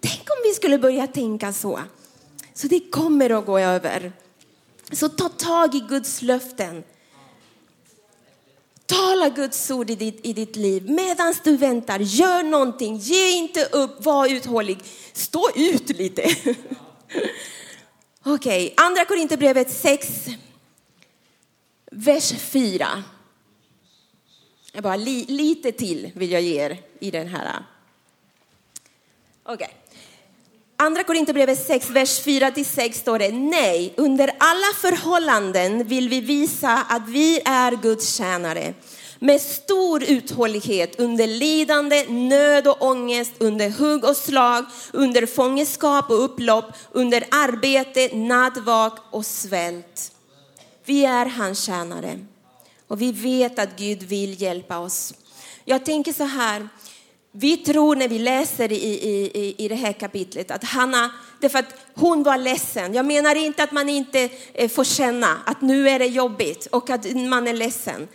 Tänk 0.00 0.20
om 0.20 0.36
vi 0.44 0.54
skulle 0.54 0.78
börja 0.78 1.06
tänka 1.06 1.52
så. 1.52 1.80
Så 2.54 2.66
det 2.66 2.80
kommer 2.90 3.30
att 3.30 3.46
gå 3.46 3.58
över. 3.58 4.12
Så 4.92 5.08
ta 5.08 5.28
tag 5.28 5.74
i 5.74 5.80
Guds 5.80 6.22
löften. 6.22 6.84
Tala 8.90 9.28
Guds 9.28 9.70
ord 9.70 9.90
i 9.90 9.94
ditt, 9.94 10.26
i 10.26 10.32
ditt 10.32 10.56
liv 10.56 10.90
medan 10.90 11.34
du 11.44 11.56
väntar. 11.56 11.98
Gör 12.00 12.42
någonting, 12.42 12.96
ge 12.96 13.30
inte 13.30 13.64
upp, 13.64 14.04
var 14.04 14.28
uthållig. 14.28 14.78
Stå 15.12 15.48
ut 15.54 15.88
lite. 15.88 16.22
Okej, 18.22 18.66
okay. 18.66 18.72
andra 18.76 19.04
Korinthierbrevet 19.04 19.70
6, 19.70 20.26
vers 21.90 22.32
4. 22.32 23.04
bara 24.82 24.96
li, 24.96 25.24
lite 25.28 25.72
till 25.72 26.10
vill 26.14 26.30
jag 26.30 26.42
ge 26.42 26.60
er 26.60 26.78
i 27.00 27.10
den 27.10 27.28
här. 27.28 27.64
Okej. 29.42 29.54
Okay. 29.54 29.79
Andra 30.80 31.04
Korinthierbrevet 31.04 31.66
6, 31.66 31.90
vers 31.90 32.20
4-6 32.24 32.92
står 32.92 33.18
det, 33.18 33.32
nej, 33.32 33.94
under 33.96 34.30
alla 34.38 34.72
förhållanden 34.80 35.84
vill 35.84 36.08
vi 36.08 36.20
visa 36.20 36.84
att 36.88 37.08
vi 37.08 37.40
är 37.44 37.72
Guds 37.82 38.14
tjänare. 38.14 38.74
Med 39.18 39.40
stor 39.40 40.02
uthållighet 40.02 41.00
under 41.00 41.26
lidande, 41.26 42.04
nöd 42.08 42.66
och 42.66 42.82
ångest, 42.82 43.32
under 43.38 43.70
hugg 43.70 44.04
och 44.04 44.16
slag, 44.16 44.64
under 44.92 45.26
fångenskap 45.26 46.10
och 46.10 46.24
upplopp, 46.24 46.64
under 46.92 47.24
arbete, 47.30 48.16
nattvak 48.16 48.98
och 49.10 49.26
svält. 49.26 50.12
Vi 50.84 51.04
är 51.04 51.26
hans 51.26 51.64
tjänare 51.64 52.18
och 52.88 53.00
vi 53.00 53.12
vet 53.12 53.58
att 53.58 53.76
Gud 53.76 54.02
vill 54.02 54.42
hjälpa 54.42 54.78
oss. 54.78 55.14
Jag 55.64 55.84
tänker 55.84 56.12
så 56.12 56.24
här, 56.24 56.68
vi 57.32 57.56
tror 57.56 57.96
när 57.96 58.08
vi 58.08 58.18
läser 58.18 58.72
i, 58.72 58.76
i, 58.76 59.54
i 59.58 59.68
det 59.68 59.74
här 59.74 59.92
kapitlet 59.92 60.50
att 60.50 60.64
Hanna, 60.64 61.10
därför 61.40 61.58
att 61.58 61.74
hon 61.94 62.22
var 62.22 62.38
ledsen. 62.38 62.94
Jag 62.94 63.06
menar 63.06 63.34
inte 63.34 63.62
att 63.62 63.72
man 63.72 63.88
inte 63.88 64.28
eh, 64.54 64.70
får 64.70 64.84
känna 64.84 65.38
att 65.46 65.60
nu 65.60 65.88
är 65.88 65.98
det 65.98 66.06
jobbigt 66.06 66.66
och 66.66 66.90
att 66.90 67.16
man 67.16 67.48
är 67.48 67.52
ledsen. 67.52 68.08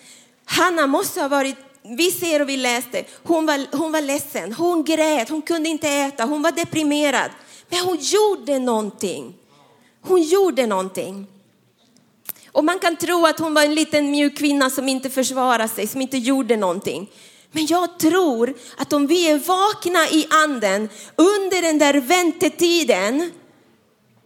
Hanna 0.45 0.87
måste 0.87 1.21
ha 1.21 1.27
varit, 1.27 1.55
vi 1.81 2.11
ser 2.11 2.41
och 2.41 2.49
vi 2.49 2.57
läste, 2.57 3.03
hon 3.23 3.45
var, 3.45 3.77
hon 3.77 3.91
var 3.91 4.01
ledsen, 4.01 4.53
hon 4.53 4.83
grät, 4.83 5.29
hon 5.29 5.41
kunde 5.41 5.69
inte 5.69 5.89
äta, 5.89 6.25
hon 6.25 6.41
var 6.41 6.51
deprimerad. 6.51 7.31
Men 7.69 7.79
hon 7.79 7.97
gjorde 7.97 8.59
någonting. 8.59 9.33
Hon 10.01 10.21
gjorde 10.21 10.67
någonting. 10.67 11.27
Och 12.51 12.63
man 12.63 12.79
kan 12.79 12.95
tro 12.95 13.25
att 13.25 13.39
hon 13.39 13.53
var 13.53 13.63
en 13.63 13.75
liten 13.75 14.11
mjuk 14.11 14.37
kvinna 14.37 14.69
som 14.69 14.89
inte 14.89 15.09
försvarade 15.09 15.67
sig, 15.67 15.87
som 15.87 16.01
inte 16.01 16.17
gjorde 16.17 16.57
någonting. 16.57 17.09
Men 17.55 17.65
jag 17.65 17.99
tror 17.99 18.53
att 18.77 18.93
om 18.93 19.07
vi 19.07 19.29
är 19.29 19.37
vakna 19.37 20.09
i 20.09 20.27
anden 20.29 20.89
under 21.15 21.61
den 21.61 21.77
där 21.77 21.93
väntetiden, 21.93 23.31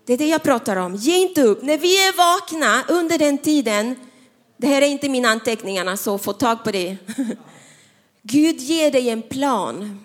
det 0.05 0.13
är 0.13 0.17
det 0.17 0.27
jag 0.27 0.43
pratar 0.43 0.75
om, 0.75 0.95
ge 0.95 1.17
inte 1.17 1.41
upp. 1.41 1.63
När 1.63 1.77
vi 1.77 2.07
är 2.07 2.17
vakna 2.17 2.83
under 2.87 3.17
den 3.17 3.37
tiden, 3.37 3.95
det 4.57 4.67
här 4.67 4.81
är 4.81 4.87
inte 4.87 5.09
mina 5.09 5.29
anteckningar 5.29 5.95
så 5.95 6.17
få 6.17 6.33
tag 6.33 6.63
på 6.63 6.71
det. 6.71 6.97
Gud 8.23 8.59
ger 8.59 8.91
dig 8.91 9.09
en 9.09 9.21
plan. 9.21 9.99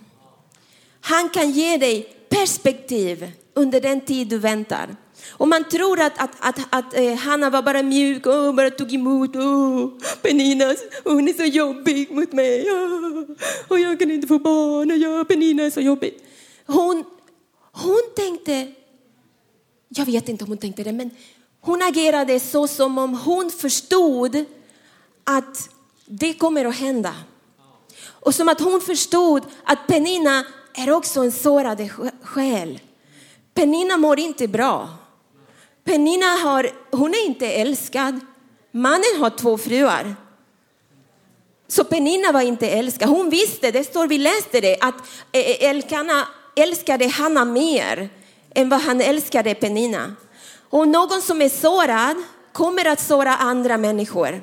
Han 1.00 1.28
kan 1.28 1.50
ge 1.50 1.76
dig 1.76 2.02
perspektiv 2.28 3.32
under 3.54 3.80
den 3.80 4.00
tid 4.00 4.28
du 4.28 4.38
väntar. 4.38 4.96
Och 5.30 5.48
man 5.48 5.64
tror 5.64 6.00
att, 6.00 6.18
att, 6.18 6.30
att, 6.40 6.58
att 6.70 6.94
eh, 6.94 7.14
Hanna 7.14 7.50
var 7.50 7.62
bara 7.62 7.82
mjuk 7.82 8.26
och 8.26 8.54
bara 8.54 8.70
tog 8.70 8.94
emot. 8.94 9.36
Oh, 9.36 9.90
Penina, 10.22 10.74
hon 11.04 11.28
är 11.28 11.32
så 11.32 11.44
jobbig 11.44 12.10
mot 12.10 12.32
mig. 12.32 12.70
Oh, 12.70 13.24
och 13.68 13.78
jag 13.78 13.98
kan 13.98 14.10
inte 14.10 14.26
få 14.26 14.38
barn 14.38 14.90
och 14.90 14.96
jag, 14.96 15.28
Penina 15.28 15.62
är 15.62 15.70
så 15.70 15.80
jobbig. 15.80 16.14
Hon, 16.66 17.04
hon 17.72 18.02
tänkte, 18.16 18.72
jag 19.88 20.06
vet 20.06 20.28
inte 20.28 20.44
om 20.44 20.50
hon 20.50 20.58
tänkte 20.58 20.82
det, 20.82 20.92
men 20.92 21.10
hon 21.60 21.82
agerade 21.82 22.40
så 22.40 22.68
som 22.68 22.98
om 22.98 23.18
hon 23.18 23.50
förstod 23.50 24.44
att 25.24 25.68
det 26.06 26.34
kommer 26.34 26.64
att 26.64 26.76
hända. 26.76 27.14
Och 28.06 28.34
som 28.34 28.48
att 28.48 28.60
hon 28.60 28.80
förstod 28.80 29.42
att 29.64 29.86
Penina 29.86 30.44
är 30.74 30.90
också 30.90 31.20
en 31.20 31.32
sårad 31.32 31.90
själ. 32.22 32.80
Penina 33.54 33.96
mår 33.96 34.18
inte 34.18 34.48
bra. 34.48 34.88
Penina 35.84 36.26
har, 36.26 36.70
hon 36.90 37.14
är 37.14 37.26
inte 37.26 37.46
älskad. 37.46 38.20
Mannen 38.70 39.20
har 39.20 39.30
två 39.30 39.58
fruar. 39.58 40.16
Så 41.68 41.84
Penina 41.84 42.32
var 42.32 42.40
inte 42.40 42.68
älskad. 42.68 43.08
Hon 43.08 43.30
visste, 43.30 43.70
det 43.70 43.84
står, 43.84 44.06
vi 44.06 44.18
läste 44.18 44.60
det, 44.60 44.78
att 44.80 44.94
eh, 45.32 45.40
eh, 45.40 45.70
Elkana 45.70 46.28
älskade 46.56 47.08
Hanna 47.08 47.44
mer 47.44 48.08
än 48.54 48.68
vad 48.68 48.80
han 48.80 49.00
älskade 49.00 49.54
Penina. 49.54 50.14
Och 50.70 50.88
någon 50.88 51.22
som 51.22 51.42
är 51.42 51.48
sårad 51.48 52.16
kommer 52.52 52.84
att 52.84 53.00
såra 53.00 53.36
andra 53.36 53.78
människor. 53.78 54.42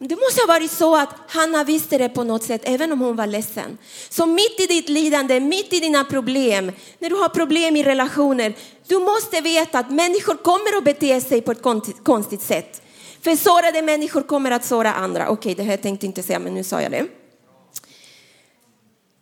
Det 0.00 0.16
måste 0.16 0.40
ha 0.40 0.46
varit 0.46 0.70
så 0.70 0.96
att 0.96 1.14
Hanna 1.28 1.64
visste 1.64 1.98
det 1.98 2.08
på 2.08 2.24
något 2.24 2.42
sätt, 2.42 2.60
även 2.64 2.92
om 2.92 3.00
hon 3.00 3.16
var 3.16 3.26
ledsen. 3.26 3.78
Så 4.08 4.26
mitt 4.26 4.60
i 4.60 4.66
ditt 4.66 4.88
lidande, 4.88 5.40
mitt 5.40 5.72
i 5.72 5.80
dina 5.80 6.04
problem, 6.04 6.72
när 6.98 7.10
du 7.10 7.16
har 7.16 7.28
problem 7.28 7.76
i 7.76 7.82
relationer, 7.82 8.54
du 8.86 8.98
måste 8.98 9.40
veta 9.40 9.78
att 9.78 9.90
människor 9.90 10.34
kommer 10.34 10.78
att 10.78 10.84
bete 10.84 11.20
sig 11.20 11.40
på 11.40 11.52
ett 11.52 11.62
konstigt 12.04 12.42
sätt. 12.42 12.82
För 13.22 13.36
sårade 13.36 13.82
människor 13.82 14.22
kommer 14.22 14.50
att 14.50 14.64
såra 14.64 14.94
andra. 14.94 15.28
Okej, 15.28 15.54
det 15.54 15.62
här 15.62 15.76
tänkte 15.76 16.06
jag 16.06 16.10
inte 16.10 16.22
säga, 16.22 16.38
men 16.38 16.54
nu 16.54 16.64
sa 16.64 16.82
jag 16.82 16.90
det. 16.90 17.06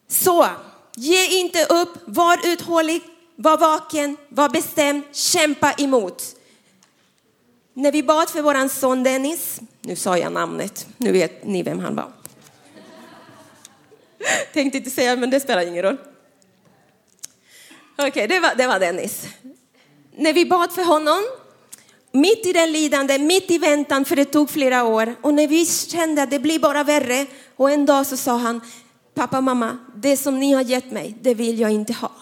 Så, 0.08 0.46
ge 0.96 1.40
inte 1.40 1.64
upp, 1.64 1.88
var 2.04 2.40
uthållig, 2.52 3.02
var 3.36 3.58
vaken, 3.58 4.16
var 4.28 4.48
bestämd, 4.48 5.02
kämpa 5.12 5.72
emot. 5.72 6.35
När 7.78 7.92
vi 7.92 8.02
bad 8.02 8.30
för 8.30 8.42
våran 8.42 8.68
son 8.68 9.02
Dennis, 9.02 9.60
nu 9.80 9.96
sa 9.96 10.18
jag 10.18 10.32
namnet, 10.32 10.86
nu 10.96 11.12
vet 11.12 11.44
ni 11.44 11.62
vem 11.62 11.78
han 11.78 11.96
var. 11.96 12.12
Tänkte 14.52 14.78
inte 14.78 14.90
säga, 14.90 15.16
men 15.16 15.30
det 15.30 15.40
spelar 15.40 15.66
ingen 15.66 15.82
roll. 15.82 15.96
Okej, 17.92 18.08
okay, 18.08 18.26
det, 18.26 18.40
var, 18.40 18.54
det 18.54 18.66
var 18.66 18.80
Dennis. 18.80 19.26
När 20.16 20.32
vi 20.32 20.46
bad 20.46 20.72
för 20.72 20.84
honom, 20.84 21.22
mitt 22.12 22.46
i 22.46 22.52
den 22.52 22.72
lidande, 22.72 23.18
mitt 23.18 23.50
i 23.50 23.58
väntan, 23.58 24.04
för 24.04 24.16
det 24.16 24.24
tog 24.24 24.50
flera 24.50 24.84
år. 24.84 25.14
Och 25.22 25.34
när 25.34 25.48
vi 25.48 25.66
kände 25.66 26.22
att 26.22 26.30
det 26.30 26.38
blir 26.38 26.58
bara 26.58 26.84
värre, 26.84 27.26
och 27.56 27.70
en 27.70 27.86
dag 27.86 28.06
så 28.06 28.16
sa 28.16 28.36
han, 28.36 28.60
pappa, 29.14 29.40
mamma, 29.40 29.78
det 29.94 30.16
som 30.16 30.40
ni 30.40 30.52
har 30.52 30.62
gett 30.62 30.90
mig, 30.90 31.16
det 31.20 31.34
vill 31.34 31.60
jag 31.60 31.70
inte 31.70 31.92
ha. 31.92 32.12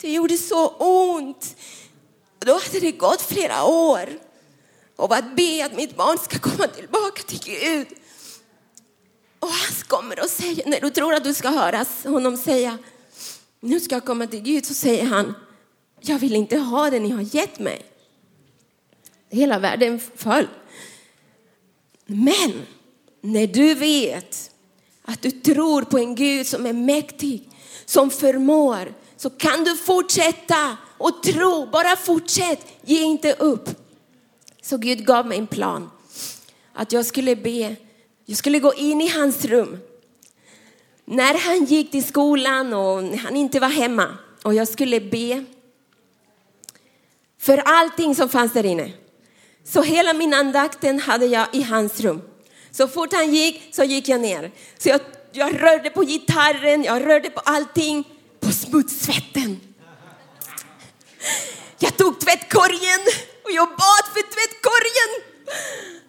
Det 0.00 0.12
gjorde 0.12 0.36
så 0.36 0.68
ont. 0.68 1.56
Då 2.38 2.52
hade 2.52 2.80
det 2.80 2.92
gått 2.92 3.22
flera 3.22 3.64
år 3.64 4.08
och 4.96 5.16
att 5.16 5.36
be 5.36 5.64
att 5.64 5.76
mitt 5.76 5.96
barn 5.96 6.18
ska 6.18 6.38
komma 6.38 6.66
tillbaka 6.66 7.22
till 7.26 7.40
Gud. 7.44 7.86
Och 9.38 9.48
han 9.48 9.74
kommer 9.86 10.20
och 10.20 10.30
säger, 10.30 10.66
när 10.66 10.80
du 10.80 10.90
tror 10.90 11.14
att 11.14 11.24
du 11.24 11.34
ska 11.34 11.48
höra 11.48 11.86
honom 12.04 12.36
säga, 12.36 12.78
nu 13.60 13.80
ska 13.80 13.94
jag 13.94 14.04
komma 14.04 14.26
till 14.26 14.42
Gud, 14.42 14.66
så 14.66 14.74
säger 14.74 15.04
han, 15.04 15.34
jag 16.00 16.18
vill 16.18 16.36
inte 16.36 16.58
ha 16.58 16.90
det 16.90 17.00
ni 17.00 17.10
har 17.10 17.36
gett 17.36 17.58
mig. 17.58 17.82
Hela 19.30 19.58
världen 19.58 20.00
föll. 20.16 20.48
Men 22.06 22.62
när 23.20 23.46
du 23.46 23.74
vet 23.74 24.50
att 25.02 25.22
du 25.22 25.30
tror 25.30 25.82
på 25.82 25.98
en 25.98 26.14
Gud 26.14 26.46
som 26.46 26.66
är 26.66 26.72
mäktig, 26.72 27.48
som 27.84 28.10
förmår, 28.10 28.94
så 29.16 29.30
kan 29.30 29.64
du 29.64 29.76
fortsätta 29.76 30.76
och 30.98 31.22
tro. 31.22 31.66
Bara 31.66 31.96
fortsätt, 31.96 32.66
ge 32.82 33.02
inte 33.02 33.32
upp. 33.32 33.81
Så 34.62 34.76
Gud 34.76 35.06
gav 35.06 35.26
mig 35.26 35.38
en 35.38 35.46
plan. 35.46 35.90
Att 36.72 36.92
jag 36.92 37.06
skulle 37.06 37.36
be, 37.36 37.76
jag 38.24 38.36
skulle 38.36 38.58
gå 38.58 38.74
in 38.74 39.00
i 39.00 39.08
hans 39.08 39.44
rum. 39.44 39.78
När 41.04 41.38
han 41.38 41.64
gick 41.64 41.90
till 41.90 42.04
skolan 42.04 42.72
och 42.72 43.02
han 43.02 43.36
inte 43.36 43.60
var 43.60 43.68
hemma. 43.68 44.18
Och 44.42 44.54
jag 44.54 44.68
skulle 44.68 45.00
be 45.00 45.44
för 47.38 47.58
allting 47.58 48.14
som 48.14 48.28
fanns 48.28 48.52
där 48.52 48.66
inne. 48.66 48.92
Så 49.64 49.82
hela 49.82 50.12
min 50.12 50.34
andakten 50.34 51.00
hade 51.00 51.26
jag 51.26 51.46
i 51.52 51.62
hans 51.62 52.00
rum. 52.00 52.22
Så 52.70 52.88
fort 52.88 53.12
han 53.12 53.34
gick 53.34 53.74
så 53.74 53.84
gick 53.84 54.08
jag 54.08 54.20
ner. 54.20 54.52
Så 54.78 54.88
jag, 54.88 55.00
jag 55.32 55.62
rörde 55.62 55.90
på 55.90 56.02
gitarren, 56.02 56.84
jag 56.84 57.06
rörde 57.06 57.30
på 57.30 57.40
allting, 57.40 58.04
på 58.40 58.52
smutssvetten. 58.52 59.60
Jag 61.78 61.96
tog 61.96 62.20
tvättkorgen 62.20 63.00
och 63.44 63.50
jag 63.50 63.68
bad 63.68 64.04
för 64.12 64.22
tvättkorgen. 64.22 65.32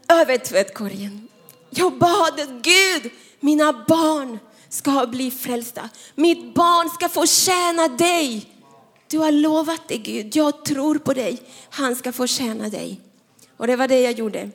Över 0.07 0.37
tvättkorgen. 0.37 1.27
Jag 1.69 1.97
bad 1.97 2.39
att 2.39 2.49
Gud, 2.49 3.11
mina 3.39 3.85
barn 3.87 4.39
ska 4.69 5.07
bli 5.07 5.31
frälsta. 5.31 5.89
Mitt 6.15 6.53
barn 6.55 6.89
ska 6.89 7.09
få 7.09 7.25
tjäna 7.25 7.87
dig. 7.87 8.49
Du 9.07 9.17
har 9.17 9.31
lovat 9.31 9.81
det 9.87 9.97
Gud, 9.97 10.35
jag 10.35 10.65
tror 10.65 10.95
på 10.95 11.13
dig. 11.13 11.41
Han 11.69 11.95
ska 11.95 12.11
få 12.11 12.27
tjäna 12.27 12.69
dig. 12.69 13.01
Och 13.57 13.67
det 13.67 13.75
var 13.75 13.87
det 13.87 14.01
jag 14.01 14.13
gjorde. 14.13 14.49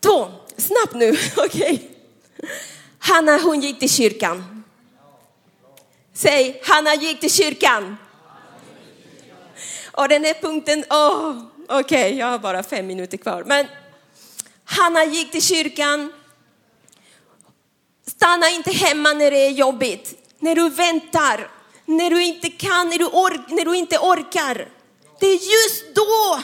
Två, 0.00 0.28
snabbt 0.56 0.94
nu, 0.94 1.10
okej. 1.36 1.46
Okay. 1.46 1.78
Hanna 2.98 3.38
hon 3.38 3.60
gick 3.60 3.78
till 3.78 3.90
kyrkan. 3.90 4.64
Säg, 6.12 6.60
Hanna 6.64 6.94
gick 6.94 7.20
till 7.20 7.32
kyrkan. 7.32 7.96
Och 9.92 10.08
den 10.08 10.24
här 10.24 10.34
punkten, 10.34 10.84
oh, 10.90 11.42
okej, 11.68 11.80
okay, 11.80 12.18
jag 12.18 12.26
har 12.26 12.38
bara 12.38 12.62
fem 12.62 12.86
minuter 12.86 13.18
kvar. 13.18 13.44
Men 13.46 13.66
Hanna 14.64 15.04
gick 15.04 15.30
till 15.30 15.42
kyrkan. 15.42 16.12
Stanna 18.06 18.50
inte 18.50 18.70
hemma 18.70 19.12
när 19.12 19.30
det 19.30 19.46
är 19.46 19.50
jobbigt, 19.50 20.14
när 20.38 20.54
du 20.54 20.70
väntar, 20.70 21.50
när 21.84 22.10
du 22.10 22.24
inte 22.24 22.50
kan, 22.50 22.88
när 22.88 22.98
du, 22.98 23.04
or 23.04 23.54
när 23.56 23.64
du 23.64 23.76
inte 23.76 23.98
orkar. 23.98 24.68
Det 25.20 25.26
är 25.26 25.32
just 25.32 25.94
då 25.94 26.42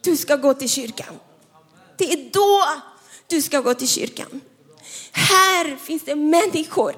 du 0.00 0.16
ska 0.16 0.36
gå 0.36 0.54
till 0.54 0.68
kyrkan. 0.68 1.20
Det 1.96 2.12
är 2.12 2.30
då 2.32 2.64
du 3.26 3.42
ska 3.42 3.60
gå 3.60 3.74
till 3.74 3.88
kyrkan. 3.88 4.40
Här 5.12 5.76
finns 5.76 6.02
det 6.02 6.14
människor 6.14 6.96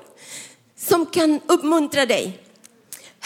som 0.77 1.07
kan 1.07 1.41
uppmuntra 1.47 2.07
dig. 2.07 2.46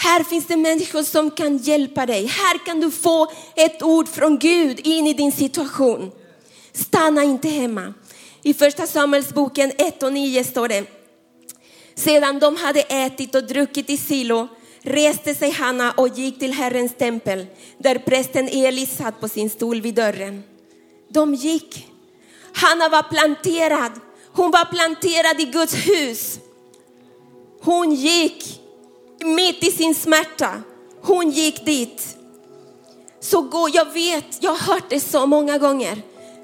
Här 0.03 0.23
finns 0.23 0.45
det 0.45 0.57
människor 0.57 1.03
som 1.03 1.31
kan 1.31 1.57
hjälpa 1.57 2.05
dig. 2.05 2.25
Här 2.25 2.65
kan 2.65 2.79
du 2.79 2.91
få 2.91 3.31
ett 3.55 3.83
ord 3.83 4.07
från 4.07 4.39
Gud 4.39 4.79
in 4.79 5.07
i 5.07 5.13
din 5.13 5.31
situation. 5.31 6.11
Stanna 6.73 7.23
inte 7.23 7.49
hemma. 7.49 7.93
I 8.43 8.53
första 8.53 8.87
Samuelsboken 8.87 9.71
1 9.77 10.03
och 10.03 10.13
9 10.13 10.43
står 10.43 10.67
det. 10.67 10.85
Sedan 11.95 12.39
de 12.39 12.55
hade 12.55 12.81
ätit 12.81 13.35
och 13.35 13.43
druckit 13.43 13.89
i 13.89 13.97
Silo 13.97 14.47
reste 14.81 15.35
sig 15.35 15.51
Hanna 15.51 15.91
och 15.91 16.07
gick 16.07 16.39
till 16.39 16.53
Herrens 16.53 16.93
tempel 16.97 17.45
där 17.77 17.99
prästen 17.99 18.47
Eli 18.47 18.85
satt 18.85 19.21
på 19.21 19.27
sin 19.27 19.49
stol 19.49 19.81
vid 19.81 19.95
dörren. 19.95 20.43
De 21.09 21.35
gick. 21.35 21.87
Hanna 22.53 22.89
var 22.89 23.03
planterad. 23.03 23.91
Hon 24.31 24.51
var 24.51 24.65
planterad 24.65 25.41
i 25.41 25.45
Guds 25.45 25.73
hus. 25.73 26.39
Hon 27.61 27.95
gick 27.95 28.60
mitt 29.25 29.63
i 29.63 29.71
sin 29.71 29.95
smärta. 29.95 30.61
Hon 31.01 31.29
gick 31.29 31.65
dit. 31.65 32.17
Så 33.19 33.41
gå, 33.41 33.69
jag 33.73 33.93
vet, 33.93 34.25
jag 34.39 34.51
har 34.51 34.73
hört 34.73 34.89
det 34.89 34.99
så 34.99 35.25
många 35.25 35.57
gånger. 35.57 36.01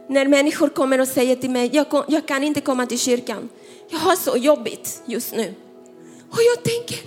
När 0.09 0.27
människor 0.27 0.69
kommer 0.69 1.01
och 1.01 1.07
säger 1.07 1.35
till 1.35 1.49
mig, 1.49 1.69
jag, 1.73 2.05
jag 2.07 2.27
kan 2.27 2.43
inte 2.43 2.61
komma 2.61 2.85
till 2.85 2.99
kyrkan. 2.99 3.49
Jag 3.89 3.99
har 3.99 4.15
så 4.15 4.37
jobbigt 4.37 5.01
just 5.05 5.35
nu. 5.35 5.55
Och 6.31 6.39
jag 6.41 6.63
tänker, 6.63 6.99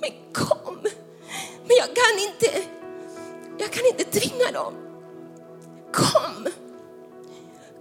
men 0.00 0.10
kom. 0.32 0.78
Men 1.66 1.76
jag 1.76 1.86
kan 1.86 2.18
inte, 2.28 2.68
jag 3.58 3.70
kan 3.70 3.86
inte 3.86 4.04
tvinga 4.04 4.52
dem. 4.52 4.74
Kom. 5.92 6.46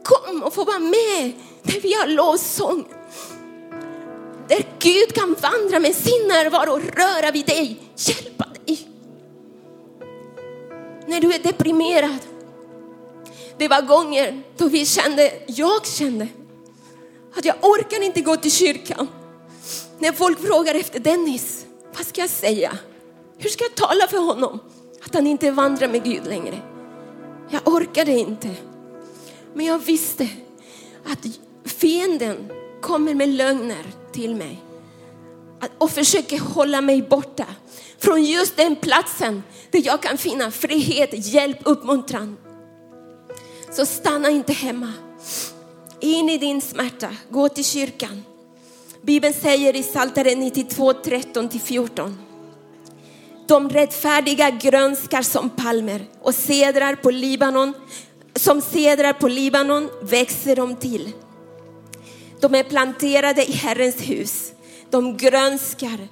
Kom 0.04 0.44
och 0.44 0.54
få 0.54 0.64
vara 0.64 0.80
med 0.80 1.34
när 1.64 1.82
vi 1.82 1.94
har 1.94 2.08
lovsång. 2.08 2.86
Där 4.48 4.66
Gud 4.80 5.14
kan 5.14 5.36
vandra 5.42 5.80
med 5.80 5.96
sin 5.96 6.28
närvaro 6.28 6.72
och 6.72 6.82
röra 6.82 7.32
vid 7.32 7.46
dig, 7.46 7.80
hjälpa 7.96 8.46
dig. 8.66 8.88
När 11.08 11.22
du 11.22 11.34
är 11.34 11.40
deprimerad. 11.40 12.20
Det 13.58 13.68
var 13.68 13.82
gånger 13.82 14.42
då 14.58 14.68
vi 14.68 14.86
kände, 14.86 15.34
jag 15.48 15.86
kände, 15.88 16.28
att 17.34 17.46
jag 17.46 17.56
orkar 17.62 18.04
inte 18.04 18.22
gå 18.22 18.38
till 18.38 18.52
kyrkan. 18.52 19.08
När 20.00 20.12
folk 20.12 20.40
frågar 20.40 20.76
efter 20.76 21.00
Dennis, 21.00 21.66
vad 21.98 22.06
ska 22.06 22.22
jag 22.22 22.30
säga? 22.30 22.78
Hur 23.38 23.50
ska 23.50 23.64
jag 23.64 23.76
tala 23.76 24.08
för 24.08 24.18
honom? 24.18 24.60
Att 25.06 25.14
han 25.14 25.28
inte 25.28 25.52
vandrar 25.52 25.88
med 25.88 26.04
Gud 26.04 26.28
längre. 26.28 26.62
Jag 27.50 27.68
orkade 27.68 28.12
inte. 28.12 28.50
Men 29.54 29.66
jag 29.66 29.80
visste 29.80 30.30
att 31.06 31.26
fienden 31.66 32.52
kommer 32.82 33.13
med 33.13 33.30
lögner 33.30 33.86
till 34.12 34.36
mig 34.36 34.63
och 35.78 35.92
försöker 35.92 36.40
hålla 36.40 36.82
mig 36.82 37.02
borta 37.02 37.46
från 38.00 38.24
just 38.24 38.58
den 38.58 38.76
platsen 38.76 39.44
där 39.72 39.82
jag 39.86 40.02
kan 40.02 40.18
finna 40.18 40.52
frihet, 40.52 41.10
hjälp, 41.13 41.58
uppmuntran. 41.63 42.38
Så 43.72 43.86
stanna 43.86 44.30
inte 44.30 44.54
hemma. 44.54 44.94
In 46.00 46.30
i 46.30 46.38
din 46.38 46.62
smärta, 46.62 47.10
gå 47.30 47.50
till 47.50 47.66
kyrkan. 47.66 48.24
Bibeln 49.02 49.34
säger 49.34 49.76
i 49.76 49.84
Psaltaren 49.84 50.40
92, 50.40 50.94
13 50.94 51.50
14. 51.50 52.18
De 53.48 53.70
rättfärdiga 53.70 54.50
grönskar 54.50 55.22
som 55.22 55.50
palmer 55.50 56.06
och 56.22 56.36
sedrar 56.36 56.96
på 56.96 57.12
Libanon. 57.12 57.74
Som 58.36 58.62
sedrar 58.62 59.13
på 59.13 59.28
Libanon 59.28 59.90
växer 60.02 60.56
de 60.56 60.76
till. 60.76 61.13
De 62.39 62.56
är 62.56 62.63
planterade 62.63 63.45
i 63.45 63.52
Herrens 63.52 64.02
hus. 64.02 64.52
De 64.89 65.17
grönskar 65.17 66.08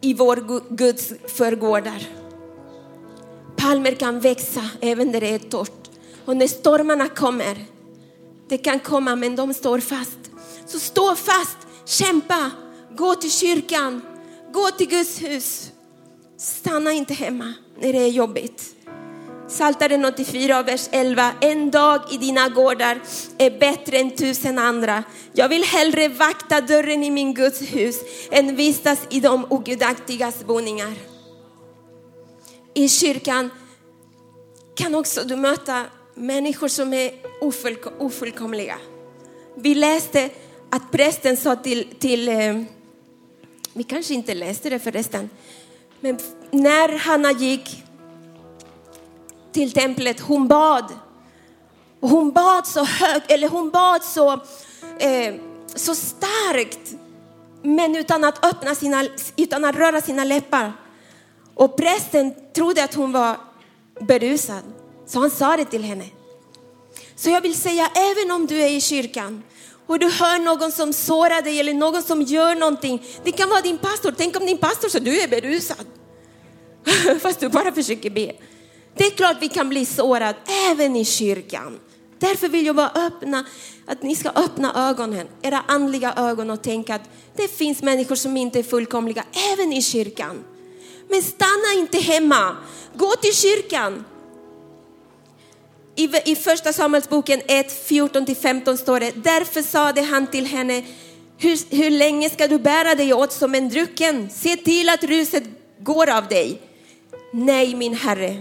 i 0.00 0.14
vår 0.14 0.74
Guds 0.76 1.12
förgårdar. 1.26 2.08
Palmer 3.56 3.92
kan 3.92 4.20
växa 4.20 4.70
även 4.80 5.12
där 5.12 5.20
det 5.20 5.34
är 5.34 5.38
torrt. 5.38 5.90
Och 6.24 6.36
när 6.36 6.46
stormarna 6.46 7.08
kommer, 7.08 7.64
det 8.48 8.58
kan 8.58 8.80
komma 8.80 9.16
men 9.16 9.36
de 9.36 9.54
står 9.54 9.80
fast. 9.80 10.18
Så 10.66 10.80
stå 10.80 11.14
fast, 11.14 11.56
kämpa, 11.84 12.50
gå 12.96 13.14
till 13.14 13.30
kyrkan, 13.30 14.02
gå 14.52 14.70
till 14.70 14.88
Guds 14.88 15.22
hus. 15.22 15.70
Stanna 16.36 16.92
inte 16.92 17.14
hemma 17.14 17.54
när 17.80 17.92
det 17.92 17.98
är 17.98 18.08
jobbigt. 18.08 18.74
Saltaren 19.52 20.04
84, 20.04 20.62
vers 20.62 20.88
11. 20.92 21.32
En 21.40 21.70
dag 21.70 22.00
i 22.10 22.16
dina 22.16 22.48
gårdar 22.48 23.00
är 23.38 23.58
bättre 23.58 23.98
än 23.98 24.10
tusen 24.10 24.58
andra. 24.58 25.04
Jag 25.32 25.48
vill 25.48 25.64
hellre 25.64 26.08
vakta 26.08 26.60
dörren 26.60 27.04
i 27.04 27.10
min 27.10 27.34
Guds 27.34 27.60
hus 27.60 27.96
än 28.30 28.56
vistas 28.56 28.98
i 29.10 29.20
de 29.20 29.46
ogudaktigas 29.50 30.44
boningar. 30.44 30.92
I 32.74 32.88
kyrkan 32.88 33.50
kan 34.74 34.94
också 34.94 35.24
du 35.24 35.36
möta 35.36 35.84
människor 36.14 36.68
som 36.68 36.94
är 36.94 37.12
ofullk 37.40 37.86
ofullkomliga. 37.98 38.78
Vi 39.56 39.74
läste 39.74 40.30
att 40.70 40.90
prästen 40.90 41.36
sa 41.36 41.56
till, 41.56 41.88
till 41.98 42.28
eh, 42.28 42.62
vi 43.72 43.84
kanske 43.84 44.14
inte 44.14 44.34
läste 44.34 44.70
det 44.70 44.78
förresten, 44.78 45.30
men 46.00 46.18
när 46.50 46.98
Hanna 46.98 47.32
gick 47.32 47.84
till 49.52 49.72
templet, 49.72 50.20
hon 50.20 50.48
bad. 50.48 50.84
Och 52.00 52.08
hon 52.08 52.32
bad 52.32 52.66
så 52.66 52.84
högt, 52.84 53.30
eller 53.30 53.48
hon 53.48 53.70
bad 53.70 54.04
så, 54.04 54.32
eh, 54.98 55.34
så 55.74 55.94
starkt, 55.94 56.94
men 57.62 57.96
utan 57.96 58.24
att, 58.24 58.44
öppna 58.44 58.74
sina, 58.74 59.04
utan 59.36 59.64
att 59.64 59.76
röra 59.76 60.00
sina 60.00 60.24
läppar. 60.24 60.72
Och 61.54 61.76
prästen 61.76 62.34
trodde 62.54 62.84
att 62.84 62.94
hon 62.94 63.12
var 63.12 63.36
berusad, 64.00 64.62
så 65.06 65.20
han 65.20 65.30
sa 65.30 65.56
det 65.56 65.64
till 65.64 65.82
henne. 65.82 66.04
Så 67.16 67.30
jag 67.30 67.40
vill 67.40 67.54
säga, 67.54 67.90
även 67.94 68.30
om 68.30 68.46
du 68.46 68.62
är 68.62 68.68
i 68.68 68.80
kyrkan 68.80 69.42
och 69.86 69.98
du 69.98 70.10
hör 70.10 70.38
någon 70.38 70.72
som 70.72 70.92
sårar 70.92 71.42
dig 71.42 71.60
eller 71.60 71.74
någon 71.74 72.02
som 72.02 72.22
gör 72.22 72.54
någonting. 72.54 73.02
Det 73.24 73.32
kan 73.32 73.48
vara 73.48 73.60
din 73.60 73.78
pastor. 73.78 74.14
Tänk 74.16 74.40
om 74.40 74.46
din 74.46 74.58
pastor 74.58 74.88
så 74.88 74.98
du 74.98 75.20
är 75.20 75.28
berusad. 75.28 75.86
Fast 77.20 77.40
du 77.40 77.48
bara 77.48 77.72
försöker 77.72 78.10
be. 78.10 78.32
Det 78.96 79.06
är 79.06 79.10
klart 79.10 79.36
vi 79.40 79.48
kan 79.48 79.68
bli 79.68 79.86
sårade 79.86 80.38
även 80.70 80.96
i 80.96 81.04
kyrkan. 81.04 81.78
Därför 82.18 82.48
vill 82.48 82.66
jag 82.66 82.76
bara 82.76 82.90
öppna, 82.94 83.44
att 83.86 84.02
ni 84.02 84.16
ska 84.16 84.28
öppna 84.28 84.88
ögonen, 84.90 85.28
era 85.42 85.64
andliga 85.68 86.14
ögon 86.16 86.50
och 86.50 86.62
tänka 86.62 86.94
att 86.94 87.10
det 87.36 87.48
finns 87.48 87.82
människor 87.82 88.14
som 88.14 88.36
inte 88.36 88.58
är 88.58 88.62
fullkomliga 88.62 89.24
även 89.52 89.72
i 89.72 89.82
kyrkan. 89.82 90.44
Men 91.08 91.22
stanna 91.22 91.72
inte 91.76 91.98
hemma, 91.98 92.56
gå 92.94 93.10
till 93.10 93.34
kyrkan. 93.34 94.04
I, 95.94 96.10
i 96.24 96.36
första 96.36 96.72
Samuelsboken 96.72 97.40
1, 97.46 97.88
14-15 97.88 98.76
står 98.76 99.00
det, 99.00 99.12
därför 99.16 99.62
sade 99.62 100.02
han 100.02 100.26
till 100.26 100.46
henne, 100.46 100.84
hur, 101.38 101.76
hur 101.76 101.90
länge 101.90 102.30
ska 102.30 102.48
du 102.48 102.58
bära 102.58 102.94
dig 102.94 103.12
åt 103.12 103.32
som 103.32 103.54
en 103.54 103.68
drucken? 103.68 104.30
Se 104.30 104.56
till 104.56 104.88
att 104.88 105.04
ruset 105.04 105.44
går 105.78 106.10
av 106.10 106.28
dig. 106.28 106.60
Nej 107.32 107.74
min 107.74 107.94
herre, 107.94 108.36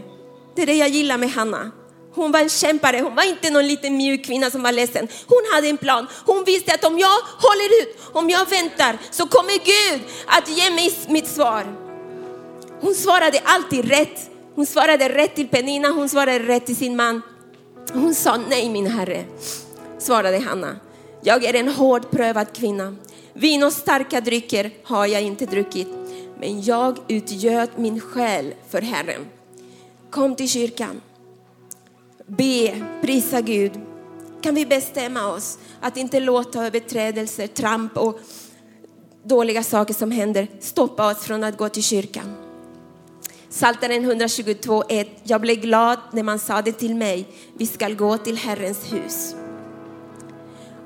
det 0.56 0.62
är 0.62 0.66
det 0.66 0.74
jag 0.74 0.90
gillar 0.90 1.18
med 1.18 1.30
Hanna. 1.30 1.72
Hon 2.14 2.32
var 2.32 2.40
en 2.40 2.50
kämpare, 2.50 3.00
hon 3.00 3.16
var 3.16 3.30
inte 3.30 3.50
någon 3.50 3.68
liten 3.68 3.98
mjuk 3.98 4.26
kvinna 4.26 4.52
som 4.52 4.64
var 4.64 4.72
ledsen. 4.72 5.08
Hon 5.28 5.42
hade 5.54 5.68
en 5.68 5.78
plan. 5.78 6.08
Hon 6.26 6.44
visste 6.44 6.74
att 6.74 6.84
om 6.86 7.00
jag 7.00 7.20
håller 7.48 7.82
ut, 7.82 7.98
om 8.14 8.30
jag 8.30 8.50
väntar 8.50 8.98
så 9.12 9.28
kommer 9.28 9.54
Gud 9.54 10.02
att 10.26 10.50
ge 10.50 10.72
mig 10.72 10.94
mitt 11.08 11.28
svar. 11.28 11.64
Hon 12.82 12.96
svarade 12.96 13.42
alltid 13.44 13.86
rätt. 13.86 14.30
Hon 14.56 14.66
svarade 14.66 15.10
rätt 15.10 15.36
till 15.36 15.48
Penina, 15.48 15.90
hon 15.90 16.10
svarade 16.10 16.40
rätt 16.40 16.66
till 16.66 16.76
sin 16.76 16.96
man. 16.96 17.22
Hon 17.94 18.16
sa 18.16 18.38
nej 18.50 18.70
min 18.70 18.88
herre, 18.88 19.26
svarade 20.00 20.40
Hanna. 20.40 20.76
Jag 21.24 21.44
är 21.44 21.54
en 21.54 21.68
hårt 21.68 22.12
prövad 22.12 22.54
kvinna. 22.54 22.96
Vin 23.34 23.64
och 23.64 23.74
starka 23.74 24.22
drycker 24.22 24.72
har 24.84 25.06
jag 25.06 25.22
inte 25.22 25.46
druckit, 25.46 25.88
men 26.40 26.62
jag 26.62 26.98
utgöt 27.08 27.78
min 27.78 28.02
själ 28.02 28.54
för 28.70 28.82
Herren. 28.82 29.26
Kom 30.12 30.36
till 30.36 30.50
kyrkan. 30.50 31.02
Be, 32.28 32.86
prisa 33.02 33.42
Gud. 33.42 33.72
Kan 34.42 34.56
vi 34.56 34.66
bestämma 34.66 35.28
oss 35.28 35.58
att 35.82 35.98
inte 35.98 36.20
låta 36.20 36.66
överträdelser, 36.66 37.48
tramp 37.48 37.98
och 37.98 38.20
dåliga 39.24 39.64
saker 39.64 39.94
som 39.94 40.12
händer 40.12 40.48
stoppa 40.60 41.12
oss 41.12 41.24
från 41.24 41.44
att 41.44 41.58
gå 41.58 41.70
till 41.70 41.84
kyrkan. 41.84 42.36
Saltaren 43.50 44.12
122.1. 44.12 45.08
Jag 45.24 45.42
blev 45.42 45.56
glad 45.56 46.00
när 46.12 46.24
man 46.24 46.40
sade 46.40 46.72
till 46.72 46.96
mig, 46.96 47.28
vi 47.58 47.68
skall 47.68 47.96
gå 47.96 48.18
till 48.18 48.38
Herrens 48.38 48.94
hus. 48.94 49.36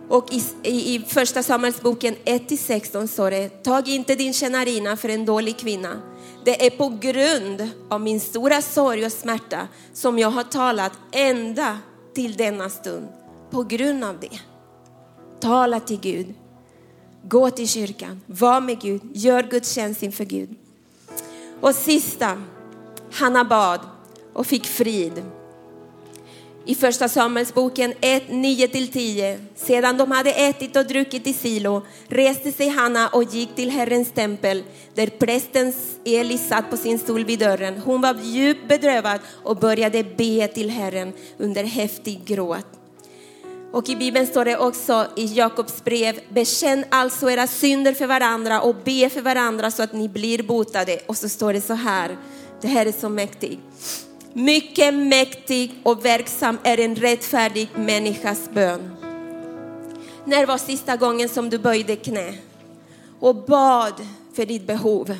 Och 0.09 0.33
i, 0.33 0.43
i, 0.63 0.95
i 0.95 1.05
första 1.07 1.43
Samuelsboken 1.43 2.15
1-16 2.25 3.07
står 3.07 3.31
det, 3.31 3.49
tag 3.49 3.87
inte 3.87 4.15
din 4.15 4.33
tjänarina 4.33 4.97
för 4.97 5.09
en 5.09 5.25
dålig 5.25 5.57
kvinna. 5.57 6.01
Det 6.45 6.65
är 6.65 6.69
på 6.69 6.89
grund 6.99 7.69
av 7.89 8.01
min 8.01 8.19
stora 8.19 8.61
sorg 8.61 9.05
och 9.05 9.11
smärta 9.11 9.67
som 9.93 10.19
jag 10.19 10.29
har 10.29 10.43
talat 10.43 10.91
ända 11.11 11.79
till 12.13 12.33
denna 12.33 12.69
stund. 12.69 13.07
På 13.51 13.63
grund 13.63 14.03
av 14.03 14.19
det. 14.19 14.39
Tala 15.39 15.79
till 15.79 15.99
Gud. 15.99 16.33
Gå 17.23 17.49
till 17.49 17.67
kyrkan, 17.67 18.21
var 18.25 18.61
med 18.61 18.81
Gud, 18.81 19.01
gör 19.13 19.43
gudstjänst 19.43 20.03
inför 20.03 20.25
Gud. 20.25 20.49
Och 21.61 21.75
sista, 21.75 22.41
Hanna 23.11 23.43
bad 23.43 23.79
och 24.33 24.47
fick 24.47 24.65
frid. 24.65 25.23
I 26.67 26.75
första 26.75 27.09
Samuelsboken 27.09 27.93
1, 28.01 28.23
9-10. 28.29 29.37
Sedan 29.55 29.97
de 29.97 30.11
hade 30.11 30.31
ätit 30.31 30.75
och 30.75 30.85
druckit 30.85 31.27
i 31.27 31.33
Silo 31.33 31.81
reste 32.07 32.51
sig 32.51 32.69
Hanna 32.69 33.07
och 33.07 33.23
gick 33.23 33.55
till 33.55 33.69
Herrens 33.69 34.11
tempel 34.11 34.63
där 34.93 35.07
prästens 35.07 35.75
Eli 36.05 36.37
satt 36.37 36.69
på 36.69 36.77
sin 36.77 36.99
stol 36.99 37.25
vid 37.25 37.39
dörren. 37.39 37.77
Hon 37.77 38.01
var 38.01 38.15
djupt 38.23 38.67
bedrövad 38.67 39.19
och 39.43 39.57
började 39.57 40.03
be 40.03 40.47
till 40.47 40.69
Herren 40.69 41.13
under 41.37 41.63
häftig 41.63 42.25
gråt. 42.25 42.67
Och 43.71 43.89
i 43.89 43.95
Bibeln 43.95 44.27
står 44.27 44.45
det 44.45 44.57
också 44.57 45.07
i 45.15 45.25
Jakobs 45.25 45.83
brev, 45.83 46.19
bekänn 46.29 46.85
alltså 46.89 47.31
era 47.31 47.47
synder 47.47 47.93
för 47.93 48.07
varandra 48.07 48.61
och 48.61 48.75
be 48.75 49.09
för 49.09 49.21
varandra 49.21 49.71
så 49.71 49.83
att 49.83 49.93
ni 49.93 50.09
blir 50.09 50.43
botade. 50.43 50.99
Och 51.05 51.17
så 51.17 51.29
står 51.29 51.53
det 51.53 51.61
så 51.61 51.73
här, 51.73 52.17
det 52.61 52.67
här 52.67 52.85
är 52.85 52.91
så 52.91 53.09
mäktigt. 53.09 53.59
Mycket 54.37 54.93
mäktig 54.93 55.71
och 55.83 56.05
verksam 56.05 56.57
är 56.63 56.79
en 56.79 56.95
rättfärdig 56.95 57.69
människas 57.75 58.49
bön. 58.53 58.95
När 60.25 60.45
var 60.45 60.57
sista 60.57 60.95
gången 60.95 61.29
som 61.29 61.49
du 61.49 61.57
böjde 61.57 61.95
knä 61.95 62.33
och 63.19 63.35
bad 63.35 64.07
för 64.33 64.45
ditt 64.45 64.67
behov 64.67 65.17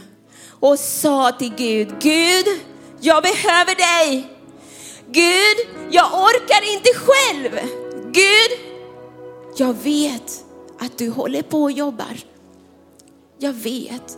och 0.50 0.80
sa 0.80 1.32
till 1.32 1.54
Gud, 1.58 1.96
Gud, 2.00 2.46
jag 3.00 3.24
behöver 3.24 3.76
dig. 3.76 4.28
Gud, 5.08 5.68
jag 5.92 6.06
orkar 6.06 6.74
inte 6.74 6.90
själv. 6.94 7.70
Gud, 8.12 8.60
jag 9.58 9.74
vet 9.74 10.46
att 10.80 10.98
du 10.98 11.10
håller 11.10 11.42
på 11.42 11.64
och 11.64 11.72
jobbar. 11.72 12.20
Jag 13.38 13.54
vet. 13.54 14.18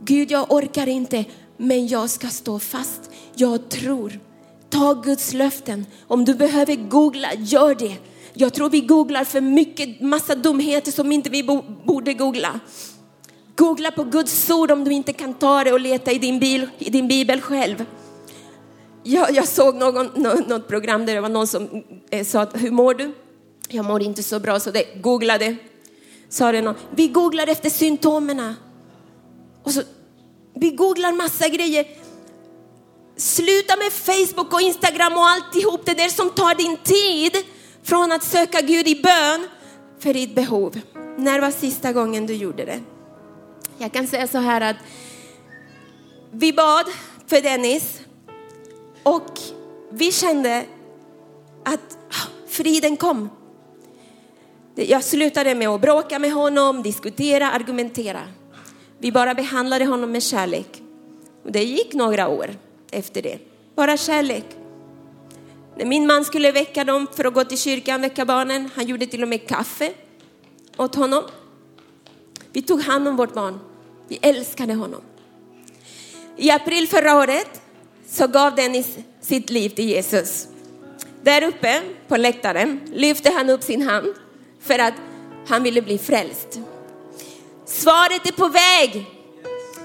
Gud, 0.00 0.30
jag 0.30 0.52
orkar 0.52 0.88
inte, 0.88 1.24
men 1.56 1.86
jag 1.86 2.10
ska 2.10 2.28
stå 2.28 2.58
fast. 2.58 3.10
Jag 3.34 3.68
tror. 3.68 4.20
Ta 4.74 4.94
Guds 4.94 5.32
löften. 5.32 5.86
Om 6.06 6.24
du 6.24 6.34
behöver 6.34 6.76
googla, 6.76 7.28
gör 7.38 7.74
det. 7.74 7.96
Jag 8.32 8.54
tror 8.54 8.70
vi 8.70 8.80
googlar 8.80 9.24
för 9.24 9.40
mycket, 9.40 10.00
massa 10.00 10.34
dumheter 10.34 10.92
som 10.92 11.12
inte 11.12 11.30
vi 11.30 11.42
borde 11.86 12.14
googla. 12.14 12.60
Googla 13.56 13.90
på 13.90 14.04
Guds 14.04 14.50
ord 14.50 14.70
om 14.70 14.84
du 14.84 14.92
inte 14.92 15.12
kan 15.12 15.34
ta 15.34 15.64
det 15.64 15.72
och 15.72 15.80
leta 15.80 16.12
i 16.12 16.18
din, 16.18 16.40
bil, 16.40 16.68
i 16.78 16.90
din 16.90 17.08
bibel 17.08 17.40
själv. 17.40 17.84
Jag, 19.02 19.30
jag 19.30 19.48
såg 19.48 19.74
någon, 19.74 20.06
något 20.46 20.68
program 20.68 21.06
där 21.06 21.14
det 21.14 21.20
var 21.20 21.28
någon 21.28 21.46
som 21.46 21.84
eh, 22.10 22.24
sa, 22.24 22.46
hur 22.54 22.70
mår 22.70 22.94
du? 22.94 23.14
Jag 23.68 23.84
mår 23.84 24.02
inte 24.02 24.22
så 24.22 24.40
bra, 24.40 24.60
så 24.60 24.70
det 24.70 24.84
googlade. 25.02 25.56
Sa 26.28 26.52
det 26.52 26.62
någon, 26.62 26.74
vi 26.90 27.08
googlar 27.08 27.46
efter 27.46 27.70
symptomerna. 27.70 28.56
Och 29.62 29.72
så, 29.72 29.82
vi 30.54 30.70
googlar 30.70 31.12
massa 31.12 31.48
grejer. 31.48 31.86
Sluta 33.16 33.76
med 33.76 33.92
Facebook 33.92 34.52
och 34.52 34.60
Instagram 34.60 35.12
och 35.12 35.28
alltihop 35.28 35.86
det 35.86 35.94
där 35.94 36.08
som 36.08 36.30
tar 36.30 36.54
din 36.54 36.76
tid 36.76 37.32
från 37.82 38.12
att 38.12 38.22
söka 38.22 38.60
Gud 38.60 38.88
i 38.88 39.02
bön 39.02 39.48
för 39.98 40.14
ditt 40.14 40.34
behov. 40.34 40.80
När 41.18 41.40
var 41.40 41.50
sista 41.50 41.92
gången 41.92 42.26
du 42.26 42.34
gjorde 42.34 42.64
det? 42.64 42.80
Jag 43.78 43.92
kan 43.92 44.06
säga 44.06 44.28
så 44.28 44.38
här 44.38 44.60
att 44.60 44.76
vi 46.30 46.52
bad, 46.52 46.86
för 47.26 47.40
Dennis. 47.40 48.00
Och 49.02 49.40
vi 49.90 50.12
kände 50.12 50.64
att 51.64 51.98
ah, 52.10 52.28
friden 52.48 52.96
kom. 52.96 53.30
Jag 54.74 55.04
slutade 55.04 55.54
med 55.54 55.68
att 55.68 55.80
bråka 55.80 56.18
med 56.18 56.32
honom, 56.32 56.82
diskutera, 56.82 57.50
argumentera. 57.50 58.20
Vi 58.98 59.12
bara 59.12 59.34
behandlade 59.34 59.84
honom 59.84 60.12
med 60.12 60.22
kärlek. 60.22 60.82
Och 61.44 61.52
det 61.52 61.64
gick 61.64 61.94
några 61.94 62.28
år 62.28 62.50
efter 62.94 63.22
det. 63.22 63.38
Bara 63.74 63.96
kärlek. 63.96 64.44
När 65.76 65.84
min 65.84 66.06
man 66.06 66.24
skulle 66.24 66.52
väcka 66.52 66.84
dem 66.84 67.06
för 67.14 67.24
att 67.24 67.34
gå 67.34 67.44
till 67.44 67.58
kyrkan, 67.58 68.00
väcka 68.00 68.24
barnen, 68.24 68.70
han 68.74 68.86
gjorde 68.86 69.06
till 69.06 69.22
och 69.22 69.28
med 69.28 69.48
kaffe 69.48 69.92
åt 70.76 70.94
honom. 70.94 71.24
Vi 72.52 72.62
tog 72.62 72.82
hand 72.82 73.08
om 73.08 73.16
vårt 73.16 73.34
barn. 73.34 73.58
Vi 74.08 74.18
älskade 74.22 74.74
honom. 74.74 75.00
I 76.36 76.50
april 76.50 76.88
förra 76.88 77.16
året 77.16 77.60
så 78.08 78.26
gav 78.26 78.54
Dennis 78.54 78.98
sitt 79.20 79.50
liv 79.50 79.68
till 79.68 79.88
Jesus. 79.88 80.48
Där 81.22 81.42
uppe 81.42 81.82
på 82.08 82.16
läktaren 82.16 82.80
lyfte 82.92 83.30
han 83.30 83.50
upp 83.50 83.62
sin 83.62 83.82
hand 83.82 84.14
för 84.60 84.78
att 84.78 84.94
han 85.48 85.62
ville 85.62 85.82
bli 85.82 85.98
frälst. 85.98 86.60
Svaret 87.66 88.26
är 88.28 88.32
på 88.32 88.48
väg. 88.48 89.06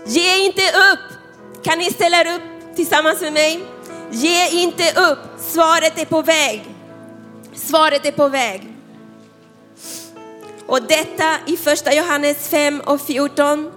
Ge 0.05 0.45
inte 0.45 0.61
upp. 0.61 1.13
Kan 1.63 1.77
ni 1.79 1.85
ställa 1.85 2.35
upp 2.35 2.58
tillsammans 2.75 3.21
med 3.21 3.33
mig? 3.33 3.59
Ge 4.11 4.49
inte 4.49 4.83
upp. 4.83 5.19
Svaret 5.39 5.99
är 5.99 6.05
på 6.05 6.21
väg. 6.21 6.65
Svaret 7.53 8.05
är 8.05 8.11
på 8.11 8.27
väg. 8.27 8.73
Och 10.67 10.81
detta 10.81 11.35
i 11.45 11.57
första 11.57 11.93
Johannes 11.93 12.49
5 12.49 12.81
och 12.85 13.01
14. 13.01 13.71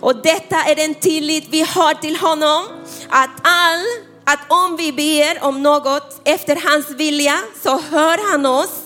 Och 0.00 0.22
detta 0.22 0.56
är 0.56 0.76
den 0.76 0.94
tillit 0.94 1.46
vi 1.50 1.60
har 1.60 1.94
till 1.94 2.16
honom. 2.16 2.64
Att 3.08 3.30
all, 3.42 3.84
att 4.24 4.40
om 4.48 4.76
vi 4.76 4.92
ber 4.92 5.44
om 5.44 5.62
något 5.62 6.20
efter 6.24 6.56
hans 6.68 6.90
vilja 6.90 7.38
så 7.62 7.80
hör 7.80 8.30
han 8.30 8.46
oss. 8.46 8.80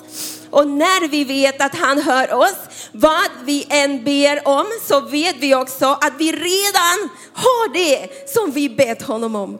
Och 0.51 0.69
när 0.69 1.09
vi 1.09 1.25
vet 1.25 1.63
att 1.63 1.75
han 1.75 2.03
hör 2.03 2.35
oss, 2.35 2.57
vad 2.93 3.30
vi 3.45 3.66
än 3.70 4.05
ber 4.05 4.49
om, 4.49 4.66
så 4.88 5.01
vet 5.01 5.36
vi 5.36 5.55
också 5.55 5.86
att 5.86 6.12
vi 6.18 6.32
redan 6.32 7.09
har 7.32 7.72
det 7.74 8.09
som 8.30 8.51
vi 8.51 8.68
bett 8.68 9.03
honom 9.03 9.34
om. 9.34 9.59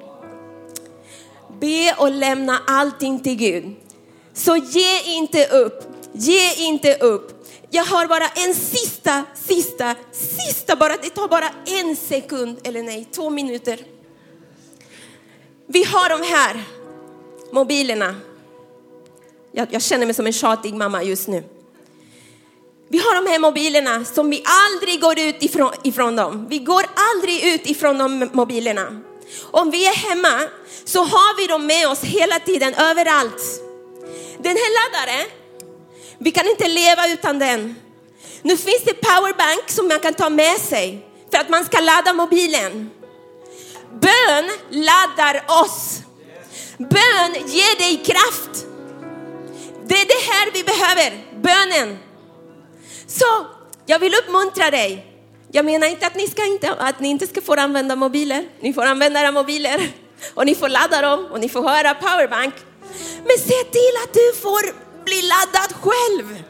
Be 1.61 1.95
och 1.99 2.11
lämna 2.11 2.61
allting 2.67 3.21
till 3.21 3.37
Gud. 3.37 3.77
Så 4.35 4.57
ge 4.57 5.03
inte 5.05 5.47
upp, 5.47 5.85
ge 6.13 6.55
inte 6.55 6.95
upp. 6.95 7.47
Jag 7.71 7.85
har 7.85 8.07
bara 8.07 8.29
en 8.29 8.55
sista, 8.55 9.25
sista, 9.35 9.95
sista, 10.13 10.77
bara, 10.77 10.97
det 10.97 11.11
tar 11.11 11.29
bara 11.29 11.51
en 11.67 11.97
sekund, 11.97 12.59
eller 12.65 12.83
nej, 12.83 13.09
två 13.11 13.31
minuter. 13.31 13.79
Vi 15.67 15.85
har 15.85 16.09
de 16.09 16.27
här 16.27 16.65
mobilerna. 17.53 18.15
Jag, 19.53 19.69
jag 19.71 19.83
känner 19.83 20.07
mig 20.07 20.15
som 20.15 20.27
en 20.27 20.33
tjatig 20.33 20.75
mamma 20.75 21.03
just 21.03 21.29
nu. 21.29 21.45
Vi 22.93 22.99
har 22.99 23.15
de 23.25 23.31
här 23.31 23.39
mobilerna 23.39 24.05
som 24.05 24.31
vi 24.31 24.45
aldrig 24.45 25.01
går 25.01 25.19
ut 25.19 25.43
ifrån, 25.43 25.73
ifrån 25.85 26.17
dem. 26.17 26.47
Vi 26.51 26.59
går 26.59 26.85
aldrig 26.95 27.55
ut 27.55 27.67
ifrån 27.67 27.99
de 27.99 28.31
mobilerna. 28.33 29.01
Om 29.51 29.71
vi 29.71 29.87
är 29.87 29.95
hemma 30.09 30.49
så 30.85 31.05
har 31.05 31.37
vi 31.37 31.47
dem 31.47 31.67
med 31.67 31.89
oss 31.89 32.01
hela 32.03 32.39
tiden, 32.39 32.75
överallt. 32.75 33.43
Den 34.39 34.57
här 34.57 34.71
laddaren, 34.79 35.31
vi 36.19 36.31
kan 36.31 36.47
inte 36.47 36.69
leva 36.69 37.09
utan 37.09 37.39
den. 37.39 37.75
Nu 38.43 38.57
finns 38.57 38.83
det 38.85 38.95
powerbank 38.95 39.71
som 39.71 39.89
man 39.89 39.99
kan 39.99 40.15
ta 40.15 40.29
med 40.31 40.59
sig 40.59 41.07
för 41.31 41.39
att 41.39 41.49
man 41.49 41.65
ska 41.65 41.81
ladda 41.81 42.13
mobilen. 42.13 42.91
Bön 44.01 44.51
laddar 44.71 45.45
oss. 45.65 46.01
Bön 46.79 47.33
ger 47.47 47.79
dig 47.79 48.03
kraft. 48.05 48.67
Det 49.87 49.95
är 49.95 50.07
det 50.07 50.33
här 50.33 50.51
vi 50.53 50.65
behöver, 50.65 51.27
bönen. 51.43 52.10
Så 53.11 53.47
jag 53.87 53.99
vill 53.99 54.15
uppmuntra 54.15 54.71
dig. 54.71 55.07
Jag 55.53 55.65
menar 55.65 55.87
inte 55.87 56.07
att 56.07 56.15
ni, 56.15 56.29
ska 56.29 56.47
inte, 56.47 56.73
att 56.73 57.01
ni 57.01 57.09
inte 57.09 57.27
ska 57.27 57.41
få 57.41 57.55
använda 57.55 57.97
mobiler. 57.97 58.45
Ni 58.61 58.73
får 58.73 58.83
använda 58.83 59.21
era 59.21 59.33
mobiler 59.33 59.93
och 60.35 60.47
ni 60.47 60.55
får 60.55 60.69
ladda 60.69 61.03
dem 61.03 61.27
och 61.31 61.41
ni 61.41 61.49
får 61.49 61.63
ha 61.63 61.81
era 61.81 61.95
powerbank. 61.95 62.55
Men 63.25 63.39
se 63.39 63.65
till 63.65 63.95
att 64.05 64.13
du 64.13 64.41
får 64.41 64.63
bli 65.05 65.23
laddad 65.23 65.73
själv 65.73 66.43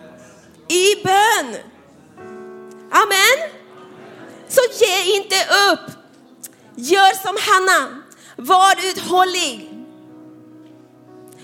i 0.68 1.04
bön. 1.04 1.56
Amen. 2.90 3.50
Så 4.48 4.60
ge 4.84 5.16
inte 5.16 5.36
upp. 5.72 5.92
Gör 6.76 7.22
som 7.22 7.36
Hanna. 7.40 8.02
Var 8.36 8.90
uthållig. 8.90 9.70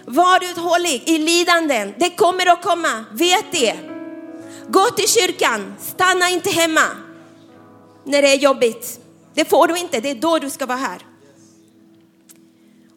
Var 0.04 0.44
uthållig 0.44 1.02
i 1.06 1.18
lidanden. 1.18 1.94
Det 1.98 2.10
kommer 2.10 2.46
att 2.46 2.62
komma, 2.62 3.04
vet 3.12 3.52
det. 3.52 3.95
Gå 4.68 4.84
till 4.96 5.08
kyrkan, 5.08 5.74
stanna 5.78 6.30
inte 6.30 6.50
hemma 6.50 6.80
när 8.04 8.22
det 8.22 8.28
är 8.28 8.38
jobbigt. 8.38 9.00
Det 9.34 9.44
får 9.44 9.68
du 9.68 9.78
inte, 9.78 10.00
det 10.00 10.10
är 10.10 10.14
då 10.14 10.38
du 10.38 10.50
ska 10.50 10.66
vara 10.66 10.78
här. 10.78 10.98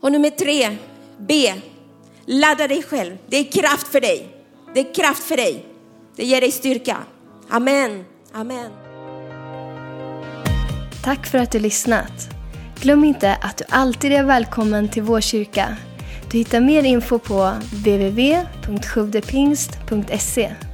Och 0.02 0.12
nummer 0.12 0.30
tre, 0.30 0.78
be. 1.18 1.62
Ladda 2.26 2.68
dig 2.68 2.84
själv. 2.84 3.18
Det 3.28 3.38
är 3.38 3.44
kraft 3.44 3.88
för 3.88 4.02
dig. 4.02 4.28
Det 4.74 4.80
är 4.80 4.94
kraft 4.94 5.24
för 5.24 5.38
dig. 5.38 5.66
Det 6.16 6.26
ger 6.26 6.42
dig 6.42 6.52
styrka. 6.52 6.98
Amen. 7.50 8.06
Amen. 8.34 8.72
Tack 11.04 11.28
för 11.28 11.38
att 11.38 11.52
du 11.52 11.60
lyssnat. 11.60 12.30
Glöm 12.82 13.04
inte 13.04 13.36
att 13.36 13.58
du 13.58 13.64
alltid 13.70 14.12
är 14.12 14.24
välkommen 14.24 14.90
till 14.90 15.04
vår 15.04 15.22
kyrka. 15.22 15.78
Du 16.32 16.38
hittar 16.38 16.62
mer 16.62 16.84
info 16.84 17.20
på 17.20 17.54
www.sjuvdepingst.se 17.72 20.69